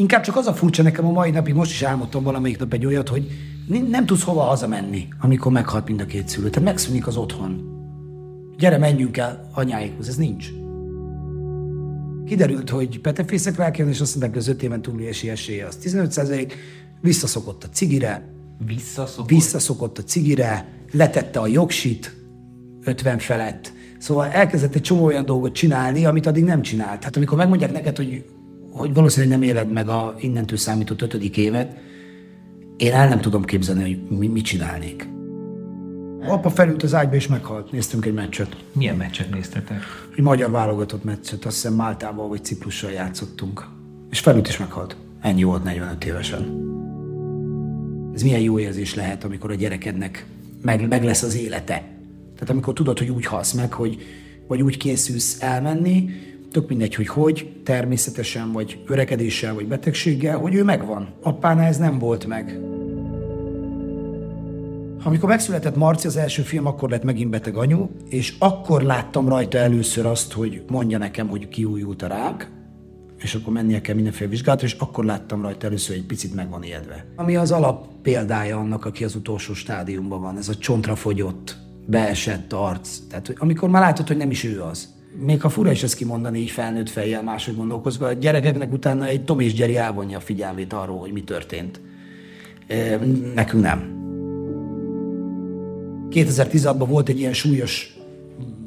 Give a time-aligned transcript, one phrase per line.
[0.00, 2.86] Inkább csak az a furcsa nekem a mai napig, most is álmodtam valamelyik nap egy
[2.86, 3.26] olyat, hogy
[3.90, 6.50] nem tudsz hova hazamenni, amikor meghalt mind a két szülő.
[6.50, 7.78] Tehát megszűnik az otthon.
[8.58, 10.48] Gyere, menjünk el anyáikhoz, ez nincs.
[12.26, 16.12] Kiderült, hogy petefészek rákjön, és azt mondták, hogy az öt éven túlélési esélye az 15
[16.12, 16.56] százalék,
[17.00, 18.28] visszaszokott a cigire,
[18.66, 19.28] Visszaszokott?
[19.28, 22.16] visszaszokott a cigire, letette a jogsit
[22.84, 23.72] 50 felett.
[23.98, 27.04] Szóval elkezdett egy csomó olyan dolgot csinálni, amit addig nem csinált.
[27.04, 28.24] Hát amikor megmondják neked, hogy,
[28.70, 31.76] hogy valószínűleg nem éled meg a innentől számított ötödik évet,
[32.76, 35.08] én el nem tudom képzelni, hogy mi, mit csinálnék.
[36.26, 37.72] Apa felült az ágyba és meghalt.
[37.72, 38.56] Néztünk egy meccset.
[38.72, 39.82] Milyen meccset néztetek?
[40.16, 43.66] Egy magyar válogatott meccset, azt hiszem Máltával vagy Ciprussal játszottunk.
[44.10, 44.96] És felült és meghalt.
[45.20, 46.68] Ennyi volt 45 évesen.
[48.14, 50.26] Ez milyen jó érzés lehet, amikor a gyerekednek
[50.62, 51.74] meg, meg lesz az élete.
[52.34, 54.02] Tehát amikor tudod, hogy úgy halsz meg, hogy
[54.46, 56.10] vagy úgy készülsz elmenni,
[56.50, 61.08] tök mindegy, hogy hogy, természetesen, vagy öregedéssel, vagy betegséggel, hogy ő megvan.
[61.22, 62.60] Apánál ez nem volt meg.
[65.04, 69.58] Amikor megszületett Marci az első film, akkor lett megint beteg anyu, és akkor láttam rajta
[69.58, 72.50] először azt, hogy mondja nekem, hogy kiújult a rák,
[73.16, 76.50] és akkor mennie kell mindenféle vizsgálatra, és akkor láttam rajta először, hogy egy picit meg
[76.50, 77.06] van ijedve.
[77.16, 82.52] Ami az alap példája annak, aki az utolsó stádiumban van, ez a csontra fogyott, beesett
[82.52, 82.98] arc.
[83.08, 84.98] Tehát, amikor már látod, hogy nem is ő az.
[85.12, 89.24] Még ha fura is ezt kimondani így felnőtt fejjel, máshogy gondolkozva, a gyerekeknek utána egy
[89.24, 91.80] Tom és Jerry elvonja a figyelmét arról, hogy mi történt.
[93.34, 93.98] Nekünk nem.
[96.10, 97.98] 2016-ban volt egy ilyen súlyos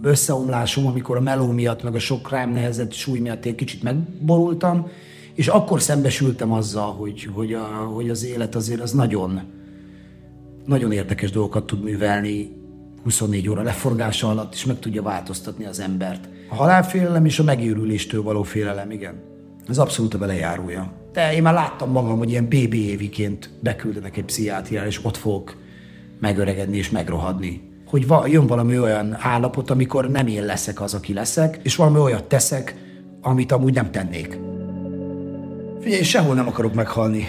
[0.02, 4.88] összeomlásom, amikor a meló miatt, meg a sok rám nehezett súly miatt egy kicsit megborultam,
[5.33, 7.63] és akkor szembesültem azzal, hogy, hogy, a,
[7.94, 9.41] hogy az élet azért az nagyon,
[10.66, 12.61] nagyon érdekes dolgokat tud művelni
[13.03, 16.30] 24 óra leforgása alatt, és meg tudja változtatni az embert.
[16.54, 19.14] A halálfélelem és a megőrüléstől való félelem, igen.
[19.70, 20.92] Ez abszolút a belejárója.
[21.14, 25.58] De én már láttam magam, hogy ilyen BB éviként beküldenek egy pszichiátriára, és ott fogok
[26.20, 27.62] megöregedni és megrohadni.
[27.88, 32.00] Hogy va, jön valami olyan állapot, amikor nem én leszek az, aki leszek, és valami
[32.00, 32.75] olyat teszek,
[33.22, 34.40] amit amúgy nem tennék.
[35.80, 37.28] Figyelj, sehol nem akarok meghalni.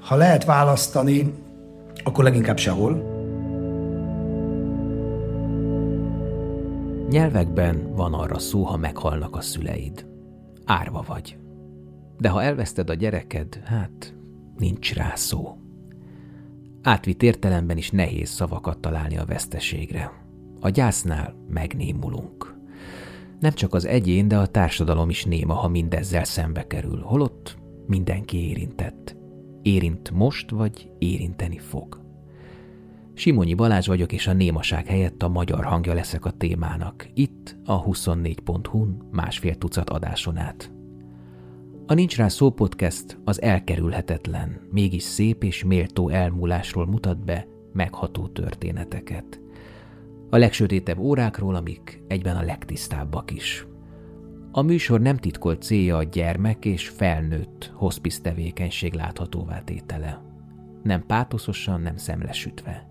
[0.00, 1.34] Ha lehet választani,
[2.04, 3.17] akkor leginkább sehol.
[7.08, 10.06] Nyelvekben van arra szó, ha meghalnak a szüleid.
[10.64, 11.38] Árva vagy.
[12.18, 14.14] De ha elveszted a gyereked, hát
[14.56, 15.56] nincs rá szó.
[16.82, 20.12] Átvitt értelemben is nehéz szavakat találni a veszteségre.
[20.60, 22.56] A gyásznál megnémulunk.
[23.40, 28.48] Nem csak az egyén, de a társadalom is néma, ha mindezzel szembe kerül, holott mindenki
[28.48, 29.16] érintett.
[29.62, 32.07] Érint most, vagy érinteni fog.
[33.18, 37.08] Simonyi Balázs vagyok, és a némaság helyett a magyar hangja leszek a témának.
[37.14, 40.72] Itt a 24.hu-n másfél tucat adáson át.
[41.86, 48.26] A Nincs Rá Szó podcast az elkerülhetetlen, mégis szép és méltó elmúlásról mutat be megható
[48.26, 49.40] történeteket.
[50.30, 53.66] A legsötétebb órákról, amik egyben a legtisztábbak is.
[54.52, 60.22] A műsor nem titkolt célja a gyermek és felnőtt hospice tevékenység láthatóvá tétele.
[60.82, 62.87] Nem pátoszosan, nem szemlesütve.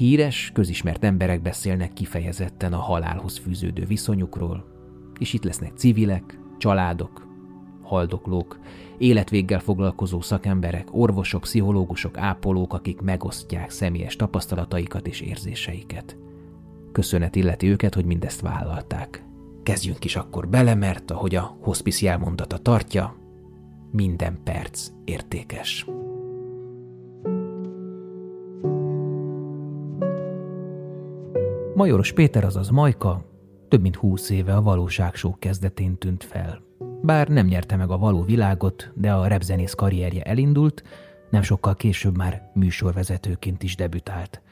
[0.00, 4.64] Híres, közismert emberek beszélnek kifejezetten a halálhoz fűződő viszonyukról,
[5.18, 7.26] és itt lesznek civilek, családok,
[7.82, 8.58] haldoklók,
[8.98, 16.16] életvéggel foglalkozó szakemberek, orvosok, pszichológusok, ápolók, akik megosztják személyes tapasztalataikat és érzéseiket.
[16.92, 19.24] Köszönet illeti őket, hogy mindezt vállalták.
[19.62, 23.16] Kezdjünk is akkor bele, mert ahogy a hospice jelmondata tartja,
[23.90, 25.86] minden perc értékes.
[31.80, 33.24] Majoros Péter, azaz Majka,
[33.68, 36.62] több mint húsz éve a valóságsó kezdetén tűnt fel.
[37.02, 40.82] Bár nem nyerte meg a való világot, de a repzenész karrierje elindult,
[41.30, 44.42] nem sokkal később már műsorvezetőként is debütált.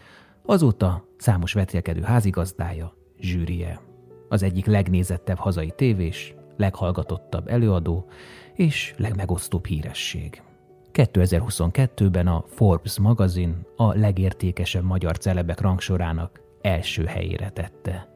[0.46, 3.80] Azóta számos vetélkedő házigazdája, zsűrie.
[4.28, 8.06] Az egyik legnézettebb hazai tévés, leghallgatottabb előadó
[8.54, 10.42] és legmegosztóbb híresség.
[10.92, 18.08] 2022-ben a Forbes magazin a legértékesebb magyar celebek rangsorának első helyére tette.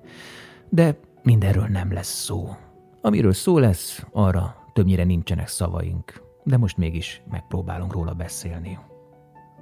[0.69, 2.49] De mindenről nem lesz szó.
[3.01, 8.79] Amiről szó lesz, arra többnyire nincsenek szavaink, de most mégis megpróbálunk róla beszélni.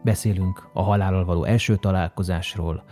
[0.02, 2.84] Beszélünk a halállal való első találkozásról,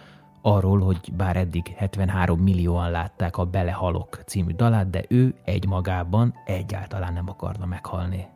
[0.43, 7.13] arról, hogy bár eddig 73 millióan látták a Belehalok című dalát, de ő egymagában egyáltalán
[7.13, 8.27] nem akarna meghalni.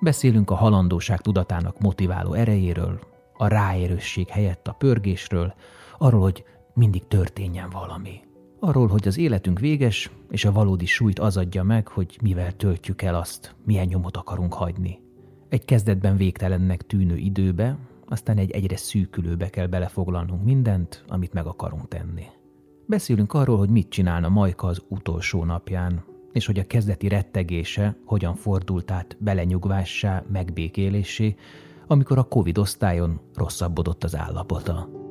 [0.00, 3.00] Beszélünk a halandóság tudatának motiváló erejéről,
[3.36, 5.54] a ráérősség helyett a pörgésről,
[5.98, 8.20] arról, hogy mindig történjen valami.
[8.60, 13.02] Arról, hogy az életünk véges, és a valódi súlyt az adja meg, hogy mivel töltjük
[13.02, 14.98] el azt, milyen nyomot akarunk hagyni.
[15.48, 17.78] Egy kezdetben végtelennek tűnő időbe,
[18.08, 22.24] aztán egy egyre szűkülőbe kell belefoglalnunk mindent, amit meg akarunk tenni.
[22.86, 28.34] Beszélünk arról, hogy mit csinálna Majka az utolsó napján, és hogy a kezdeti rettegése hogyan
[28.34, 31.36] fordult át belenyugvássá, megbékélésé,
[31.86, 35.03] amikor a Covid osztályon rosszabbodott az állapota.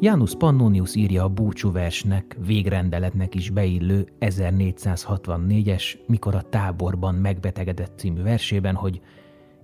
[0.00, 8.74] Janus Pannonius írja a búcsúversnek, végrendeletnek is beillő 1464-es, mikor a táborban megbetegedett című versében,
[8.74, 9.00] hogy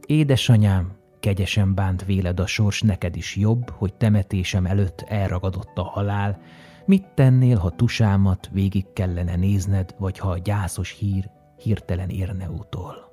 [0.06, 6.40] Édesanyám, kegyesen bánt véled a sors, neked is jobb, hogy temetésem előtt elragadott a halál,
[6.86, 13.12] mit tennél, ha tusámat végig kellene nézned, vagy ha a gyászos hír hirtelen érne utol.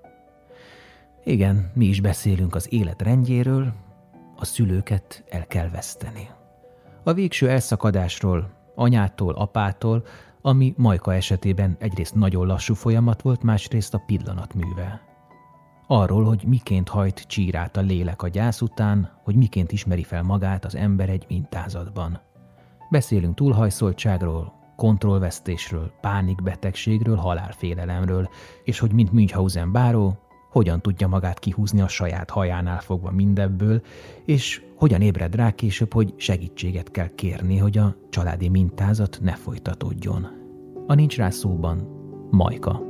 [1.23, 3.73] Igen, mi is beszélünk az élet rendjéről,
[4.35, 6.29] a szülőket el kell veszteni.
[7.03, 10.03] A végső elszakadásról, anyától, apától,
[10.41, 15.01] ami Majka esetében egyrészt nagyon lassú folyamat volt, másrészt a pillanatműve.
[15.87, 20.65] Arról, hogy miként hajt csírát a lélek a gyász után, hogy miként ismeri fel magát
[20.65, 22.19] az ember egy mintázatban.
[22.89, 28.29] Beszélünk túlhajszoltságról, kontrollvesztésről, pánikbetegségről, halálfélelemről,
[28.63, 30.17] és hogy mint Münchhausen báró,
[30.51, 33.81] hogyan tudja magát kihúzni a saját hajánál fogva mindebből,
[34.25, 40.27] és hogyan ébred rá később, hogy segítséget kell kérni, hogy a családi mintázat ne folytatódjon.
[40.87, 41.99] A nincs rá szóban
[42.31, 42.81] Majka.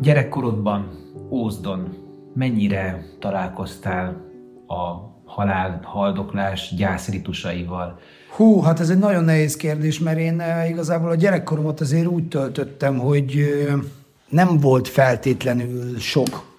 [0.00, 0.88] Gyerekkorodban,
[1.30, 1.94] Ózdon
[2.34, 4.30] mennyire találkoztál
[4.66, 7.98] a halál, haldoklás gyászritusaival?
[8.36, 12.28] Hú, hát ez egy nagyon nehéz kérdés, mert én eh, igazából a gyerekkoromat azért úgy
[12.28, 13.74] töltöttem, hogy eh,
[14.28, 16.56] nem volt feltétlenül sok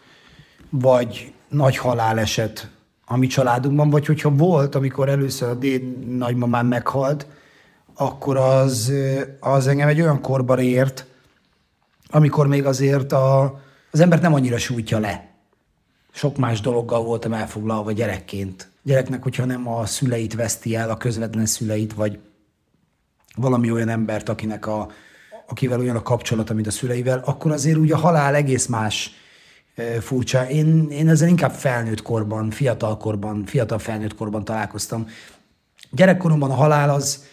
[0.70, 2.70] vagy nagy haláleset
[3.06, 7.28] a mi családunkban, vagy hogyha volt, amikor először a déd nagymamám meghalt,
[7.96, 11.06] akkor az, eh, az engem egy olyan korba ért,
[12.10, 13.60] amikor még azért a,
[13.92, 15.30] az embert nem annyira sújtja le.
[16.12, 18.74] Sok más dologgal voltam elfoglalva gyerekként.
[18.86, 22.20] Gyereknek, hogyha nem a szüleit veszti el, a közvetlen szüleit, vagy
[23.36, 24.90] valami olyan embert, akinek a,
[25.48, 29.12] akivel olyan a kapcsolata, mint a szüleivel, akkor azért úgy a halál egész más
[30.00, 30.50] furcsa.
[30.50, 35.08] Én, én ezzel inkább felnőtt korban, fiatal korban, fiatal felnőtt korban találkoztam.
[35.92, 37.26] Gyerekkoromban a halál az,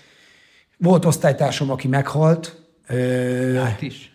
[0.78, 2.62] volt osztálytársam, aki meghalt.
[3.56, 4.12] Hát is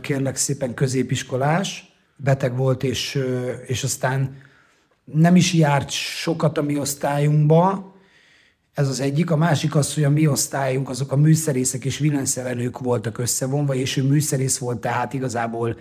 [0.00, 3.22] kérlek szépen középiskolás, beteg volt, és,
[3.66, 4.44] és aztán
[5.12, 7.94] nem is járt sokat a mi osztályunkba,
[8.74, 9.30] ez az egyik.
[9.30, 13.96] A másik az, hogy a mi osztályunk, azok a műszerészek és villanyszerelők voltak összevonva, és
[13.96, 15.78] ő műszerész volt, tehát igazából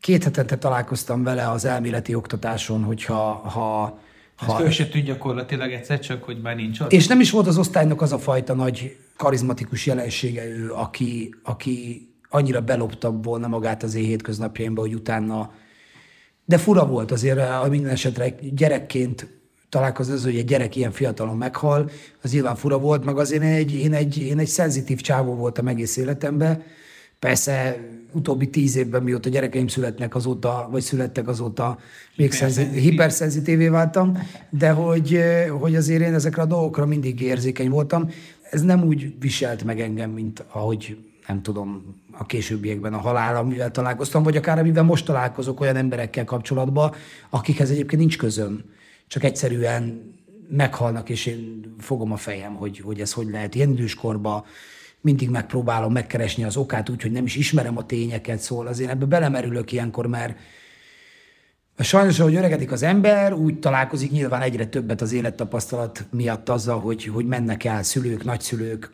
[0.00, 3.98] két hetente találkoztam vele az elméleti oktatáson, hogyha ha,
[4.36, 6.92] ha, föl se tűnt gyakorlatilag egyszer csak, hogy már nincs ott?
[6.92, 12.08] És nem is volt az osztálynak az a fajta nagy karizmatikus jelensége ő, aki, aki
[12.28, 15.50] annyira belopta volna magát az én hétköznapjaimba, hogy utána...
[16.48, 19.26] De fura volt azért, a minden esetre gyerekként
[19.68, 21.90] találkozni az, hogy egy gyerek ilyen fiatalon meghal,
[22.22, 25.68] az nyilván fura volt, meg azért én egy, én egy, én egy szenzitív csávó voltam
[25.68, 26.62] egész életemben.
[27.18, 27.78] Persze
[28.12, 31.78] utóbbi tíz évben, mióta gyerekeim születnek azóta, vagy születtek azóta,
[32.16, 32.34] még
[32.72, 34.18] hiperszenzitívé váltam,
[34.50, 35.20] de hogy,
[35.60, 38.10] hogy azért én ezekre a dolgokra mindig érzékeny voltam.
[38.50, 40.96] Ez nem úgy viselt meg engem, mint ahogy
[41.26, 46.24] nem tudom, a későbbiekben a halál, amivel találkoztam, vagy akár amivel most találkozok olyan emberekkel
[46.24, 46.94] kapcsolatban,
[47.30, 48.64] akikhez egyébként nincs közöm.
[49.06, 50.14] Csak egyszerűen
[50.50, 53.54] meghalnak, és én fogom a fejem, hogy, hogy ez hogy lehet.
[53.54, 54.44] Ilyen időskorban
[55.00, 59.04] mindig megpróbálom megkeresni az okát úgy, hogy nem is ismerem a tényeket, szóval azért ebbe
[59.04, 60.38] belemerülök ilyenkor, mert
[61.80, 67.04] Sajnos, ahogy öregedik az ember, úgy találkozik nyilván egyre többet az élettapasztalat miatt azzal, hogy,
[67.04, 68.90] hogy mennek el szülők, nagyszülők,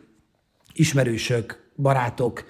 [0.73, 2.43] ismerősök, barátok,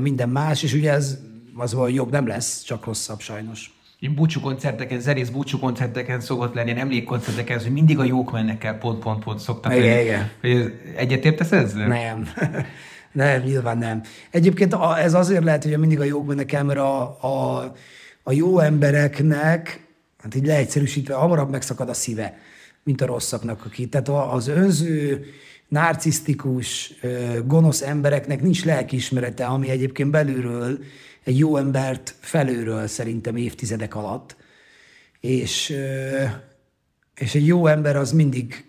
[0.00, 1.18] minden más, és ugye ez
[1.54, 3.72] az hogy jobb nem lesz, csak rosszabb sajnos.
[3.98, 8.64] Én búcsú koncerteken, zenész búcsú koncerteken szokott lenni, nem emlékkoncerteken, hogy mindig a jók mennek
[8.64, 10.02] el, pont, pont, pont szoktak igen, lenni.
[10.02, 10.30] Igen.
[10.40, 11.88] Hogy egyetértesz ezzel?
[11.88, 12.28] Nem.
[13.12, 14.02] nem, nyilván nem.
[14.30, 17.58] Egyébként ez azért lehet, hogy mindig a jók mennek el, mert a, a,
[18.22, 19.86] a jó embereknek,
[20.22, 22.38] hát így leegyszerűsítve, hamarabb megszakad a szíve,
[22.82, 23.88] mint a rosszaknak, aki.
[23.88, 25.26] Tehát az önző,
[25.68, 26.92] narcisztikus,
[27.44, 30.78] gonosz embereknek nincs lelkiismerete, ami egyébként belülről
[31.24, 34.36] egy jó embert felülről szerintem évtizedek alatt.
[35.20, 35.74] És,
[37.14, 38.64] és egy jó ember az mindig,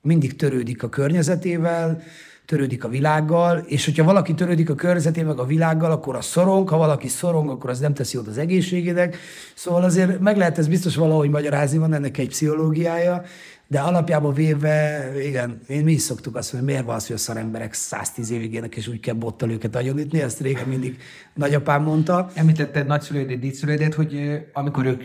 [0.00, 2.02] mindig törődik a környezetével,
[2.46, 6.68] törődik a világgal, és hogyha valaki törődik a környezeté meg a világgal, akkor az szorong,
[6.68, 9.16] ha valaki szorong, akkor az nem teszi jót az egészségének.
[9.54, 13.24] Szóval azért meg lehet ez biztos valahogy magyarázni, van ennek egy pszichológiája,
[13.72, 17.18] de alapjában véve, igen, én mi is szoktuk azt mondani, miért van az, hogy a
[17.18, 20.98] szaremberek 110 évig élnek, és úgy kell bottal őket agyonítni, ezt régen mindig
[21.34, 22.30] nagyapám mondta.
[22.34, 25.02] Említetted nagyszülődet, díszszülődet, hogy amikor ők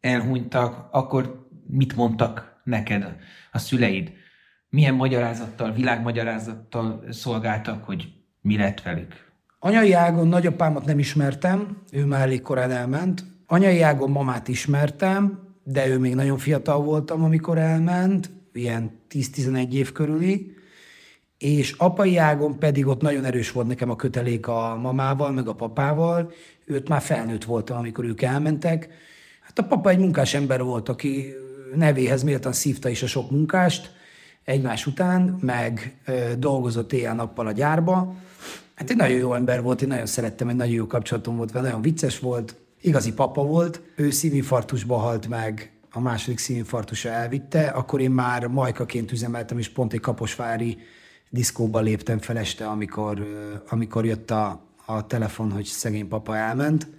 [0.00, 3.16] elhunytak, akkor mit mondtak neked
[3.52, 4.12] a szüleid?
[4.68, 9.14] Milyen magyarázattal, világmagyarázattal szolgáltak, hogy mi lett velük?
[9.58, 13.24] Anyai ágon nagyapámat nem ismertem, ő már elég korán elment.
[13.46, 19.92] Anyai ágon mamát ismertem, de ő még nagyon fiatal voltam, amikor elment, ilyen 10-11 év
[19.92, 20.56] körüli,
[21.38, 25.54] és apai ágon pedig ott nagyon erős volt nekem a kötelék a mamával, meg a
[25.54, 26.32] papával,
[26.64, 28.88] őt már felnőtt voltam, amikor ők elmentek.
[29.40, 31.34] Hát a papa egy munkás ember volt, aki
[31.74, 33.92] nevéhez méltan szívta is a sok munkást
[34.44, 38.14] egymás után, meg ö, dolgozott éjjel-nappal a gyárba.
[38.74, 41.64] Hát egy nagyon jó ember volt, én nagyon szerettem, egy nagyon jó kapcsolatom volt vele,
[41.64, 48.00] nagyon vicces volt, igazi papa volt, ő szívinfarktusba halt meg, a második szívinfarktusa elvitte, akkor
[48.00, 50.78] én már majkaként üzemeltem, és pont egy kaposvári
[51.30, 53.26] diszkóba léptem fel este, amikor,
[53.68, 56.90] amikor jött a, a telefon, hogy szegény papa elment.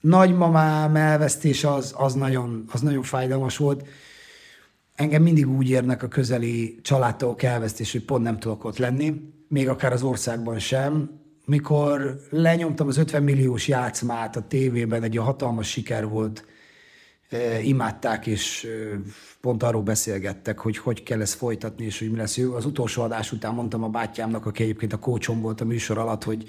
[0.00, 3.88] Nagymamám elvesztés az, az, nagyon, az nagyon fájdalmas volt.
[4.94, 9.68] Engem mindig úgy érnek a közeli családtagok elvesztés, hogy pont nem tudok ott lenni, még
[9.68, 16.08] akár az országban sem mikor lenyomtam az 50 milliós játszmát a tévében, egy hatalmas siker
[16.08, 16.44] volt,
[17.62, 18.66] imádták, és
[19.40, 22.38] pont arról beszélgettek, hogy hogy kell ezt folytatni, és hogy mi lesz.
[22.38, 26.24] Az utolsó adás után mondtam a bátyámnak, aki egyébként a kócsom volt a műsor alatt,
[26.24, 26.48] hogy,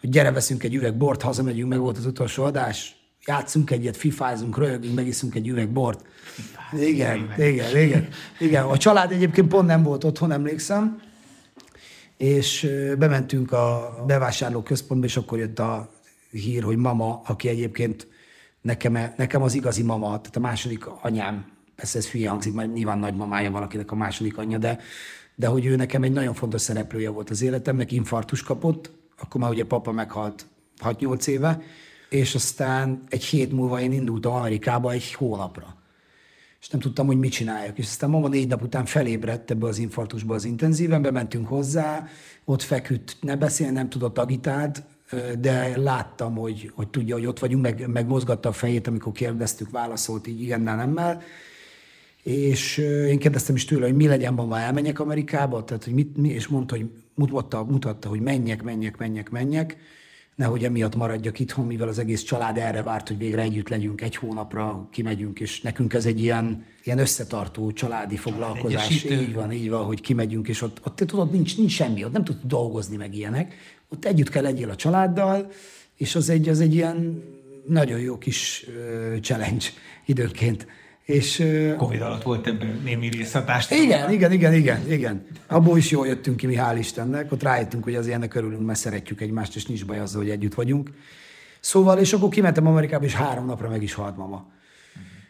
[0.00, 4.58] hogy gyere, veszünk egy üveg bort, hazamegyünk, meg volt az utolsó adás, játszunk egyet, fifázunk,
[4.58, 6.06] röhögünk, megiszunk egy üveg bort.
[6.72, 8.64] Igen, igen, igen, igen.
[8.64, 11.00] A család egyébként pont nem volt otthon, emlékszem,
[12.20, 15.90] és bementünk a bevásárló központba, és akkor jött a
[16.30, 18.08] hír, hogy mama, aki egyébként
[18.60, 21.46] nekem, nekem az igazi mama, tehát a második anyám,
[21.76, 24.78] persze ez hülye hangzik, mert nyilván nagymamája valakinek a második anyja, de,
[25.34, 29.50] de hogy ő nekem egy nagyon fontos szereplője volt az életemnek, infartus kapott, akkor már
[29.50, 30.46] ugye papa meghalt
[30.82, 31.62] 6-8 éve,
[32.08, 35.79] és aztán egy hét múlva én indultam Amerikába egy hónapra
[36.60, 37.78] és nem tudtam, hogy mit csináljak.
[37.78, 42.08] És aztán mama négy nap után felébredt ebbe az infarktusba az intenzíven, bementünk hozzá,
[42.44, 44.82] ott feküdt, ne beszél, nem tudott agitált,
[45.38, 49.70] de láttam, hogy, hogy tudja, hogy ott vagyunk, meg, meg mozgatta a fejét, amikor kérdeztük,
[49.70, 51.22] válaszolt így igennel, nemmel.
[52.22, 52.76] És
[53.08, 56.48] én kérdeztem is tőle, hogy mi legyen, ma elmenjek Amerikába, tehát, hogy mit, mi, és
[56.48, 59.76] mondta, hogy mutatta, mutatta, hogy menjek, menjek, menjek, menjek
[60.34, 64.16] nehogy emiatt maradjak itthon, mivel az egész család erre várt, hogy végre együtt legyünk, egy
[64.16, 68.86] hónapra kimegyünk, és nekünk ez egy ilyen, ilyen összetartó családi foglalkozás.
[68.86, 69.20] Egyesítő.
[69.20, 72.24] Így van, így van, hogy kimegyünk, és ott, ott tudod, nincs, nincs semmi, ott nem
[72.24, 73.54] tudsz dolgozni meg ilyenek.
[73.88, 75.50] Ott együtt kell legyél a családdal,
[75.96, 77.22] és az egy, az egy ilyen
[77.66, 78.66] nagyon jó kis
[79.20, 79.64] challenge
[80.04, 80.66] időnként.
[81.04, 83.70] És, Covid alatt volt ebben némi részhatást.
[83.70, 85.26] Igen, igen, igen, igen, igen.
[85.46, 87.32] Abból is jól jöttünk ki, mi hál' Istennek.
[87.32, 90.54] Ott rájöttünk, hogy az ilyenek örülünk, mert szeretjük egymást, és nincs baj azzal, hogy együtt
[90.54, 90.90] vagyunk.
[91.60, 94.50] Szóval, és akkor kimentem Amerikába, és három napra meg is halt mama.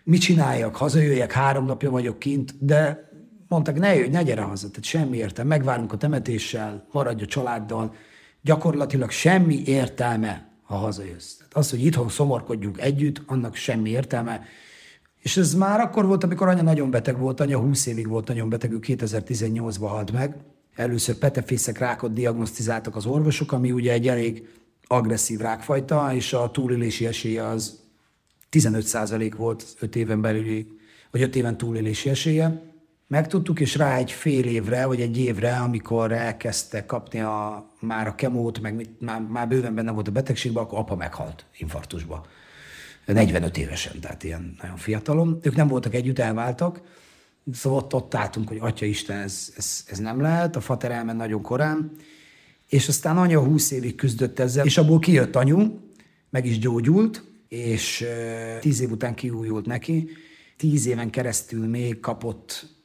[0.05, 0.77] Mit csináljak?
[0.77, 3.11] Hazajöjjek, három napja vagyok kint, de
[3.49, 5.57] mondtak, ne jöjj, ne gyere haza, tehát semmi értelme.
[5.57, 7.95] Megvárunk a temetéssel, maradj a családdal.
[8.43, 11.37] Gyakorlatilag semmi értelme, ha hazajössz.
[11.37, 14.45] Tehát az, hogy itthon szomorkodjunk együtt, annak semmi értelme
[15.21, 18.49] és ez már akkor volt, amikor anya nagyon beteg volt, anya 20 évig volt nagyon
[18.49, 20.37] beteg, ő 2018-ban halt meg.
[20.75, 24.49] Először petefészek rákot diagnosztizáltak az orvosok, ami ugye egy elég
[24.87, 27.79] agresszív rákfajta, és a túlélési esélye az
[28.51, 30.79] 15% volt 5 éven belüli,
[31.11, 32.63] vagy 5 éven túlélési esélye.
[33.07, 38.15] Megtudtuk, és rá egy fél évre, vagy egy évre, amikor elkezdte kapni a, már a
[38.15, 42.27] kemót, meg mit, már, már bőven benne volt a betegségben, akkor apa meghalt infarktusba.
[43.13, 45.39] 45 évesen, tehát ilyen nagyon fiatalon.
[45.43, 46.81] Ők nem voltak együtt, elváltak,
[47.53, 51.19] szóval ott, ott álltunk, hogy Atya Isten, ez, ez, ez nem lehet, a fater elment
[51.19, 51.91] nagyon korán,
[52.69, 55.79] és aztán anya 20 évig küzdött ezzel, és abból kijött anyu,
[56.31, 58.05] meg is gyógyult, és
[58.61, 60.11] 10 év után kiújult neki,
[60.57, 62.79] 10 éven keresztül még kapott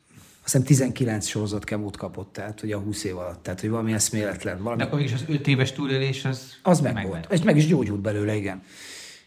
[0.46, 3.94] azt hiszem 19 sorozat kemót kapott, tehát hogy a 20 év alatt, tehát hogy valami
[3.94, 4.64] eszméletlen.
[4.64, 4.82] Valami...
[4.82, 7.28] De akkor is az 5 éves túlélés az, az meg, meg volt.
[7.32, 8.62] És meg is gyógyult belőle, igen.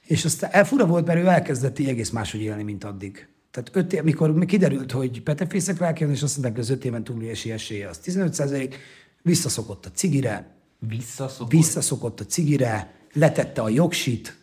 [0.09, 3.29] És aztán elfura volt, mert ő elkezdett így egész máshogy élni, mint addig.
[3.51, 7.05] Tehát öt év, mikor kiderült, hogy petefészek rákjön, és azt mondták, hogy az öt éven
[7.05, 8.79] túlélési esélye az 15 százalék,
[9.23, 11.51] visszaszokott a cigire, visszaszokott.
[11.51, 14.37] visszaszokott a cigire, letette a jogsit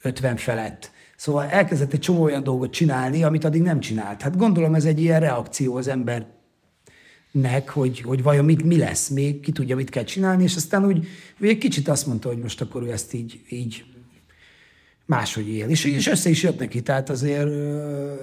[0.00, 4.22] 50 felett, Szóval elkezdett egy csomó olyan dolgot csinálni, amit addig nem csinált.
[4.22, 6.26] Hát gondolom ez egy ilyen reakció az ember
[7.30, 10.86] nek, hogy, hogy vajon mit, mi lesz még, ki tudja, mit kell csinálni, és aztán
[10.86, 11.06] úgy,
[11.40, 13.84] úgy egy kicsit azt mondta, hogy most akkor ő ezt így, így
[15.06, 15.68] máshogy él.
[15.68, 17.48] És, és össze is jött neki, tehát azért,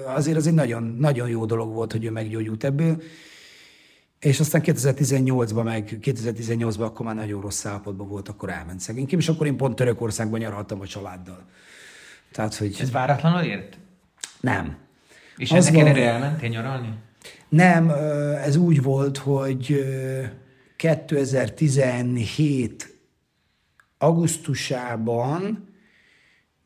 [0.06, 3.02] azért az egy nagyon, nagyon jó dolog volt, hogy ő meggyógyult ebből.
[4.20, 9.28] És aztán 2018-ban meg, 2018-ban akkor már nagyon rossz állapotban volt, akkor elment szegényként, és
[9.28, 11.46] akkor én pont Törökországban nyaraltam a családdal.
[12.32, 12.78] Tehát, hogy...
[12.80, 13.78] Ez váratlanul ért?
[14.40, 14.78] Nem.
[15.38, 16.94] És ennek ellenére elmentél nyaralni?
[17.50, 17.90] Nem,
[18.44, 19.86] ez úgy volt, hogy
[20.76, 23.00] 2017
[23.98, 25.70] augusztusában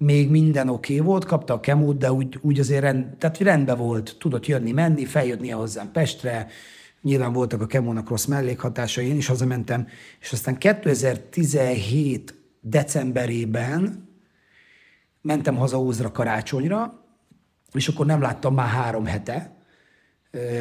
[0.06, 3.78] még minden oké okay volt, kapta a kemót, de úgy, úgy azért rend, tehát rendben
[3.78, 6.48] volt, tudott jönni, menni, feljönni hozzám Pestre,
[7.02, 9.88] nyilván voltak a kemónak rossz mellékhatásai, én is hazamentem,
[10.22, 14.10] és aztán 2017 decemberében
[15.22, 17.06] mentem haza Ózra karácsonyra,
[17.72, 19.56] és akkor nem láttam már három hete,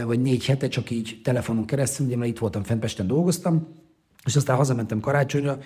[0.05, 3.69] vagy négy hete, csak így telefonon keresztül, ugye mert itt voltam fent Pesten dolgoztam,
[4.25, 5.59] és aztán hazamentem karácsonyra,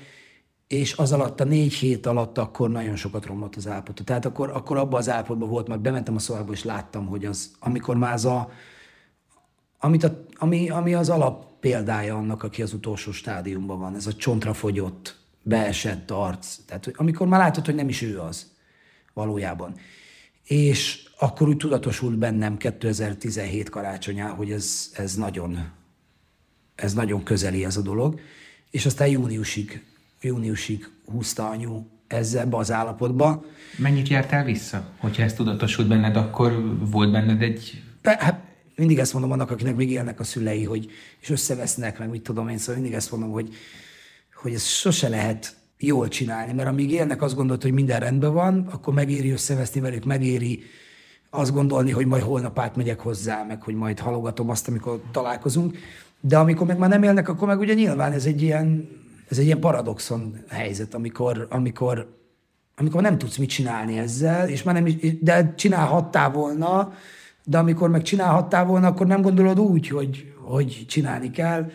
[0.68, 4.04] és az alatt a négy hét alatt akkor nagyon sokat romlott az állapota.
[4.04, 7.50] Tehát akkor, akkor abban az állapotban volt, majd bementem a szobába, és láttam, hogy az,
[7.58, 8.50] amikor már az a,
[9.78, 14.14] amit a, ami, ami az alap példája annak, aki az utolsó stádiumban van, ez a
[14.14, 16.56] csontra fogyott, beesett arc.
[16.66, 18.52] Tehát amikor már látod, hogy nem is ő az
[19.12, 19.75] valójában.
[20.44, 25.70] És akkor úgy tudatosult bennem 2017 karácsonyá, hogy ez, ez nagyon,
[26.75, 28.20] ez nagyon közeli ez a dolog.
[28.70, 29.82] És aztán júniusig,
[30.20, 33.44] júniusig húzta anyu ezzel az állapotba.
[33.76, 34.84] Mennyit jártál vissza?
[34.98, 37.82] Hogyha ez tudatosult benned, akkor volt benned egy...
[38.02, 38.40] Hát
[38.76, 42.48] mindig ezt mondom annak, akinek még élnek a szülei, hogy, és összevesznek, meg mit tudom
[42.48, 43.54] én, szóval mindig ezt mondom, hogy,
[44.34, 48.66] hogy ez sose lehet jól csinálni, mert amíg élnek, azt gondolt, hogy minden rendben van,
[48.70, 50.62] akkor megéri összeveszni velük, megéri
[51.30, 55.76] azt gondolni, hogy majd holnap átmegyek hozzá, meg hogy majd halogatom azt, amikor találkozunk.
[56.20, 58.88] De amikor meg már nem élnek, akkor meg ugye nyilván ez egy ilyen,
[59.28, 62.16] ez egy ilyen paradoxon helyzet, amikor, amikor,
[62.76, 66.92] amikor nem tudsz mit csinálni ezzel, és már nem is, de csinálhattál volna,
[67.44, 71.70] de amikor meg csinálhattál volna, akkor nem gondolod úgy, hogy, hogy csinálni kell.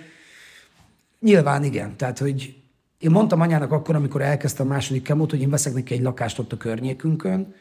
[1.19, 2.63] Nyilván igen, tehát hogy
[2.99, 6.39] én mondtam anyának akkor, amikor elkezdtem a második kemót, hogy én veszek neki egy lakást
[6.39, 7.53] ott a környékünkön,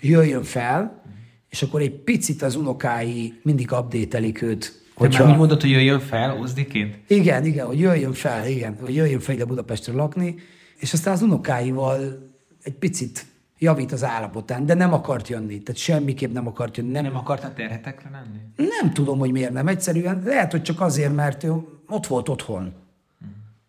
[0.00, 1.02] jöjjön fel,
[1.48, 4.79] és akkor egy picit az unokái mindig update őt.
[5.00, 5.22] Hogyha...
[5.24, 6.98] Már úgy mondod, hogy jöjjön fel Uzdiként?
[7.06, 10.34] Igen, igen, hogy jöjjön fel, igen, hogy jöjjön fel ide Budapestre lakni,
[10.76, 12.28] és aztán az unokáival
[12.62, 13.26] egy picit
[13.58, 16.90] javít az állapotán, de nem akart jönni, tehát semmiképp nem akart jönni.
[16.90, 18.68] Nem, nem akart a terhetekre lenni?
[18.80, 19.68] Nem tudom, hogy miért nem.
[19.68, 21.52] Egyszerűen lehet, hogy csak azért, mert ő
[21.88, 22.72] ott volt otthon.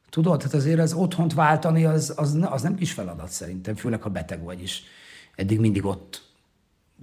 [0.10, 4.10] Tudod, tehát azért az otthont váltani, az, az, az nem kis feladat szerintem, főleg ha
[4.10, 4.84] beteg vagy is.
[5.36, 6.31] Eddig mindig ott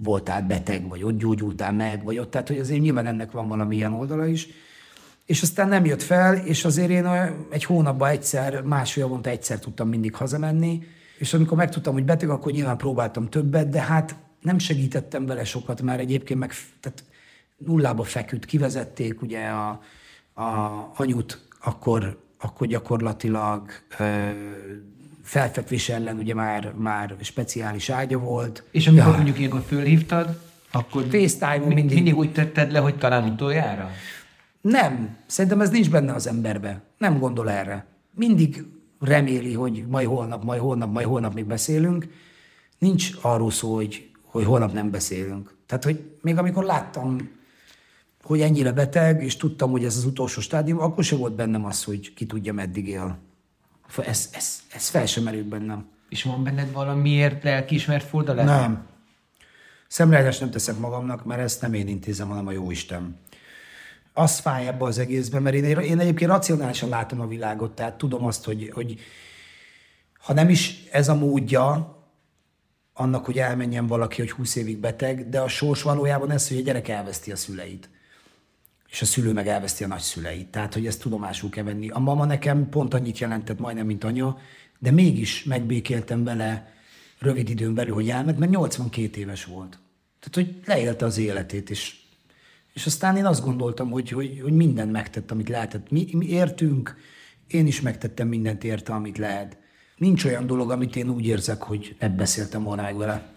[0.03, 3.75] voltál beteg, vagy ott gyógyultál meg, vagy ott, tehát hogy azért nyilván ennek van valami
[3.75, 4.47] ilyen oldala is.
[5.25, 7.05] És aztán nem jött fel, és azért én
[7.49, 10.83] egy hónapban egyszer, másfél havonta egyszer tudtam mindig hazamenni,
[11.17, 15.81] és amikor megtudtam, hogy beteg, akkor nyilván próbáltam többet, de hát nem segítettem vele sokat,
[15.81, 17.03] mert egyébként meg tehát
[17.57, 19.69] nullába feküdt, kivezették ugye a,
[20.43, 24.29] a anyut, akkor, akkor gyakorlatilag ö,
[25.29, 28.63] felfekvés ellen ugye már, már speciális ágya volt.
[28.71, 29.15] És amikor ja.
[29.15, 30.39] mondjuk ilyenkor fölhívtad,
[30.71, 31.95] akkor FaceTime mi, mindig...
[31.95, 33.89] mindig úgy tetted le, hogy talán utoljára?
[34.61, 35.17] Nem.
[35.25, 36.81] Szerintem ez nincs benne az emberbe.
[36.97, 37.85] Nem gondol erre.
[38.15, 38.65] Mindig
[38.99, 42.07] reméli, hogy majd holnap, majd holnap, majd holnap még beszélünk.
[42.77, 45.55] Nincs arról szó, hogy, hogy holnap nem beszélünk.
[45.65, 47.29] Tehát, hogy még amikor láttam,
[48.23, 51.83] hogy ennyire beteg, és tudtam, hogy ez az utolsó stádium, akkor se volt bennem az,
[51.83, 53.17] hogy ki tudja, meddig él.
[53.97, 55.87] Ez, ez, ez fel sem merült bennem.
[56.09, 58.45] És van benned valamiért lelkiismert fordulás?
[58.45, 58.87] Nem.
[59.87, 63.19] Szemreállás nem teszek magamnak, mert ezt nem én intézem, hanem a Jóisten.
[64.13, 68.25] Az fáj ebbe az egészben, mert én, én egyébként racionálisan látom a világot, tehát tudom
[68.25, 68.99] azt, hogy, hogy
[70.19, 71.97] ha nem is ez a módja
[72.93, 76.61] annak, hogy elmenjen valaki, hogy 20 évig beteg, de a sors valójában ez, hogy a
[76.61, 77.89] gyerek elveszti a szüleit
[78.91, 80.47] és a szülő meg elveszti a nagyszüleit.
[80.47, 81.89] Tehát, hogy ezt tudomásul kell venni.
[81.89, 84.37] A mama nekem pont annyit jelentett majdnem, mint anya,
[84.79, 86.73] de mégis megbékéltem vele
[87.19, 89.79] rövid időn belül, hogy elment, mert 82 éves volt.
[90.19, 91.95] Tehát, hogy leélte az életét, és,
[92.73, 95.91] és aztán én azt gondoltam, hogy, hogy, hogy mindent megtett, amit lehetett.
[95.91, 96.95] Mi, mi értünk,
[97.47, 99.57] én is megtettem mindent érte, amit lehet.
[99.97, 103.29] Nincs olyan dolog, amit én úgy érzek, hogy nem beszéltem volna meg vele.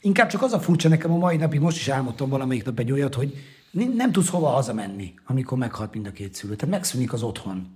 [0.00, 2.92] Inkább csak az a furcsa nekem a mai napig, most is álmodtam valamelyik nap egy
[2.92, 3.34] olyat, hogy
[3.74, 6.56] nem tudsz hova hazamenni, amikor meghalt mind a két szülő.
[6.56, 7.66] Tehát megszűnik az otthon.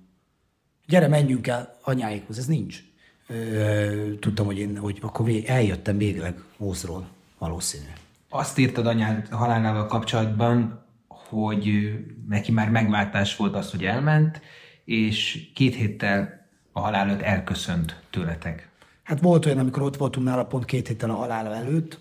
[0.86, 2.38] Gyere, menjünk el anyáikhoz.
[2.38, 2.82] Ez nincs.
[3.26, 7.06] Ö, tudtam, hogy én hogy akkor vég, eljöttem végleg Mózról,
[7.38, 7.84] valószínű.
[8.28, 11.92] Azt írtad anyád halálával kapcsolatban, hogy
[12.28, 14.40] neki már megváltás volt az, hogy elment,
[14.84, 18.68] és két héttel a halál előtt elköszönt tőletek.
[19.02, 21.98] Hát volt olyan, amikor ott voltunk nála pont két héttel a halála előtt,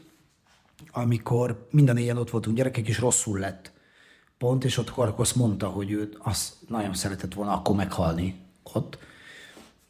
[0.92, 3.72] amikor minden éjjel ott voltunk gyerekek, és rosszul lett.
[4.38, 8.98] Pont, és ott azt mondta, hogy ő azt nagyon szeretett volna akkor meghalni ott.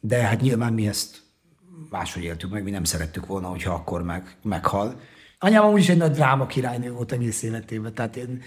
[0.00, 1.22] De hát nyilván mi ezt
[1.90, 5.00] máshogy éltük meg, mi nem szerettük volna, hogyha akkor meg, meghal.
[5.38, 8.42] Anyám amúgy egy nagy dráma királynő volt egész életében, tehát én,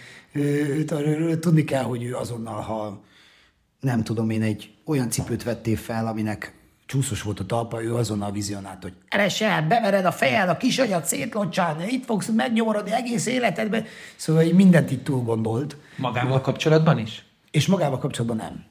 [1.40, 3.04] tudni kell, hogy ő azonnal, ha
[3.80, 6.61] nem tudom én, egy olyan cipőt vettél fel, aminek
[6.92, 11.86] csúszos volt a talpa, ő azonnal vizionált, hogy eresel, bevered a fejed, a kisanyat szétlocsálni,
[11.88, 13.86] itt fogsz megnyomorodni egész életedben.
[14.16, 15.78] Szóval így mindent itt túl gondolt.
[15.98, 17.26] Magával kapcsolatban is?
[17.52, 18.66] És magával kapcsolatban nem.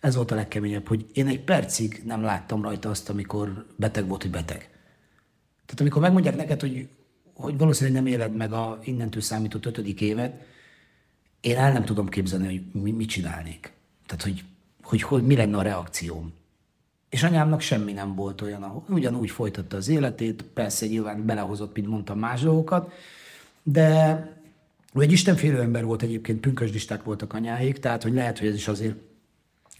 [0.00, 4.22] Ez volt a legkeményebb, hogy én egy percig nem láttam rajta azt, amikor beteg volt,
[4.22, 4.58] hogy beteg.
[5.66, 6.88] Tehát amikor megmondják neked, hogy,
[7.34, 10.46] hogy valószínűleg nem éled meg a innentől számított ötödik évet,
[11.40, 13.72] én el nem tudom képzelni, hogy mi, mit csinálnék.
[14.06, 14.44] Tehát, hogy,
[14.82, 16.36] hogy, hogy mi lenne a reakcióm.
[17.08, 22.18] És anyámnak semmi nem volt olyan, ugyanúgy folytatta az életét, persze nyilván belehozott, mint mondtam,
[22.18, 22.92] más dolgokat,
[23.62, 24.16] de
[24.94, 28.68] ő egy istenfélő ember volt egyébként, pünkösdisták voltak anyáik, tehát hogy lehet, hogy ez is
[28.68, 28.94] azért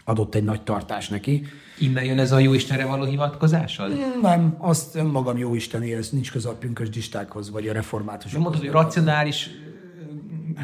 [0.05, 1.47] adott egy nagy tartás neki.
[1.79, 3.93] Innen jön ez a jó Istenre való hivatkozásod?
[4.23, 8.43] Nem, azt önmagam jó Isteni, ez nincs köze a pünkösdistákhoz, vagy a reformátusokhoz.
[8.43, 9.51] Mondod, hogy racionális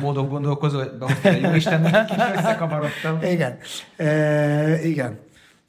[0.00, 3.22] módon gondolkozol, de jó Istennek kis összekavarodtam.
[3.33, 3.59] Igen,
[3.96, 5.18] e, igen.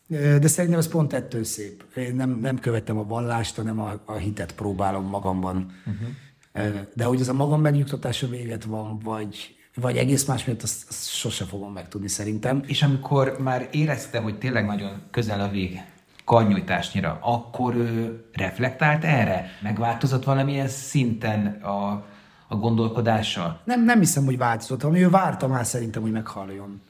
[0.07, 1.83] De szerintem ez pont ettől szép.
[1.95, 5.71] Én nem, nem követem a vallást, hanem a, a hitet próbálom magamban.
[5.85, 6.79] Uh-huh.
[6.93, 11.09] De hogy ez a magam megnyugtatása véget van, vagy, vagy egész más miatt, azt, azt
[11.09, 12.63] sose fogom megtudni szerintem.
[12.65, 15.81] És amikor már érezte, hogy tényleg nagyon közel a vég,
[16.25, 19.49] karnyújtásnyira, akkor ő reflektált erre?
[19.61, 22.05] Megváltozott valamilyen szinten a,
[22.47, 23.61] a gondolkodása?
[23.63, 26.81] Nem, nem hiszem, hogy változott, hanem ő várta már szerintem, hogy meghaljon.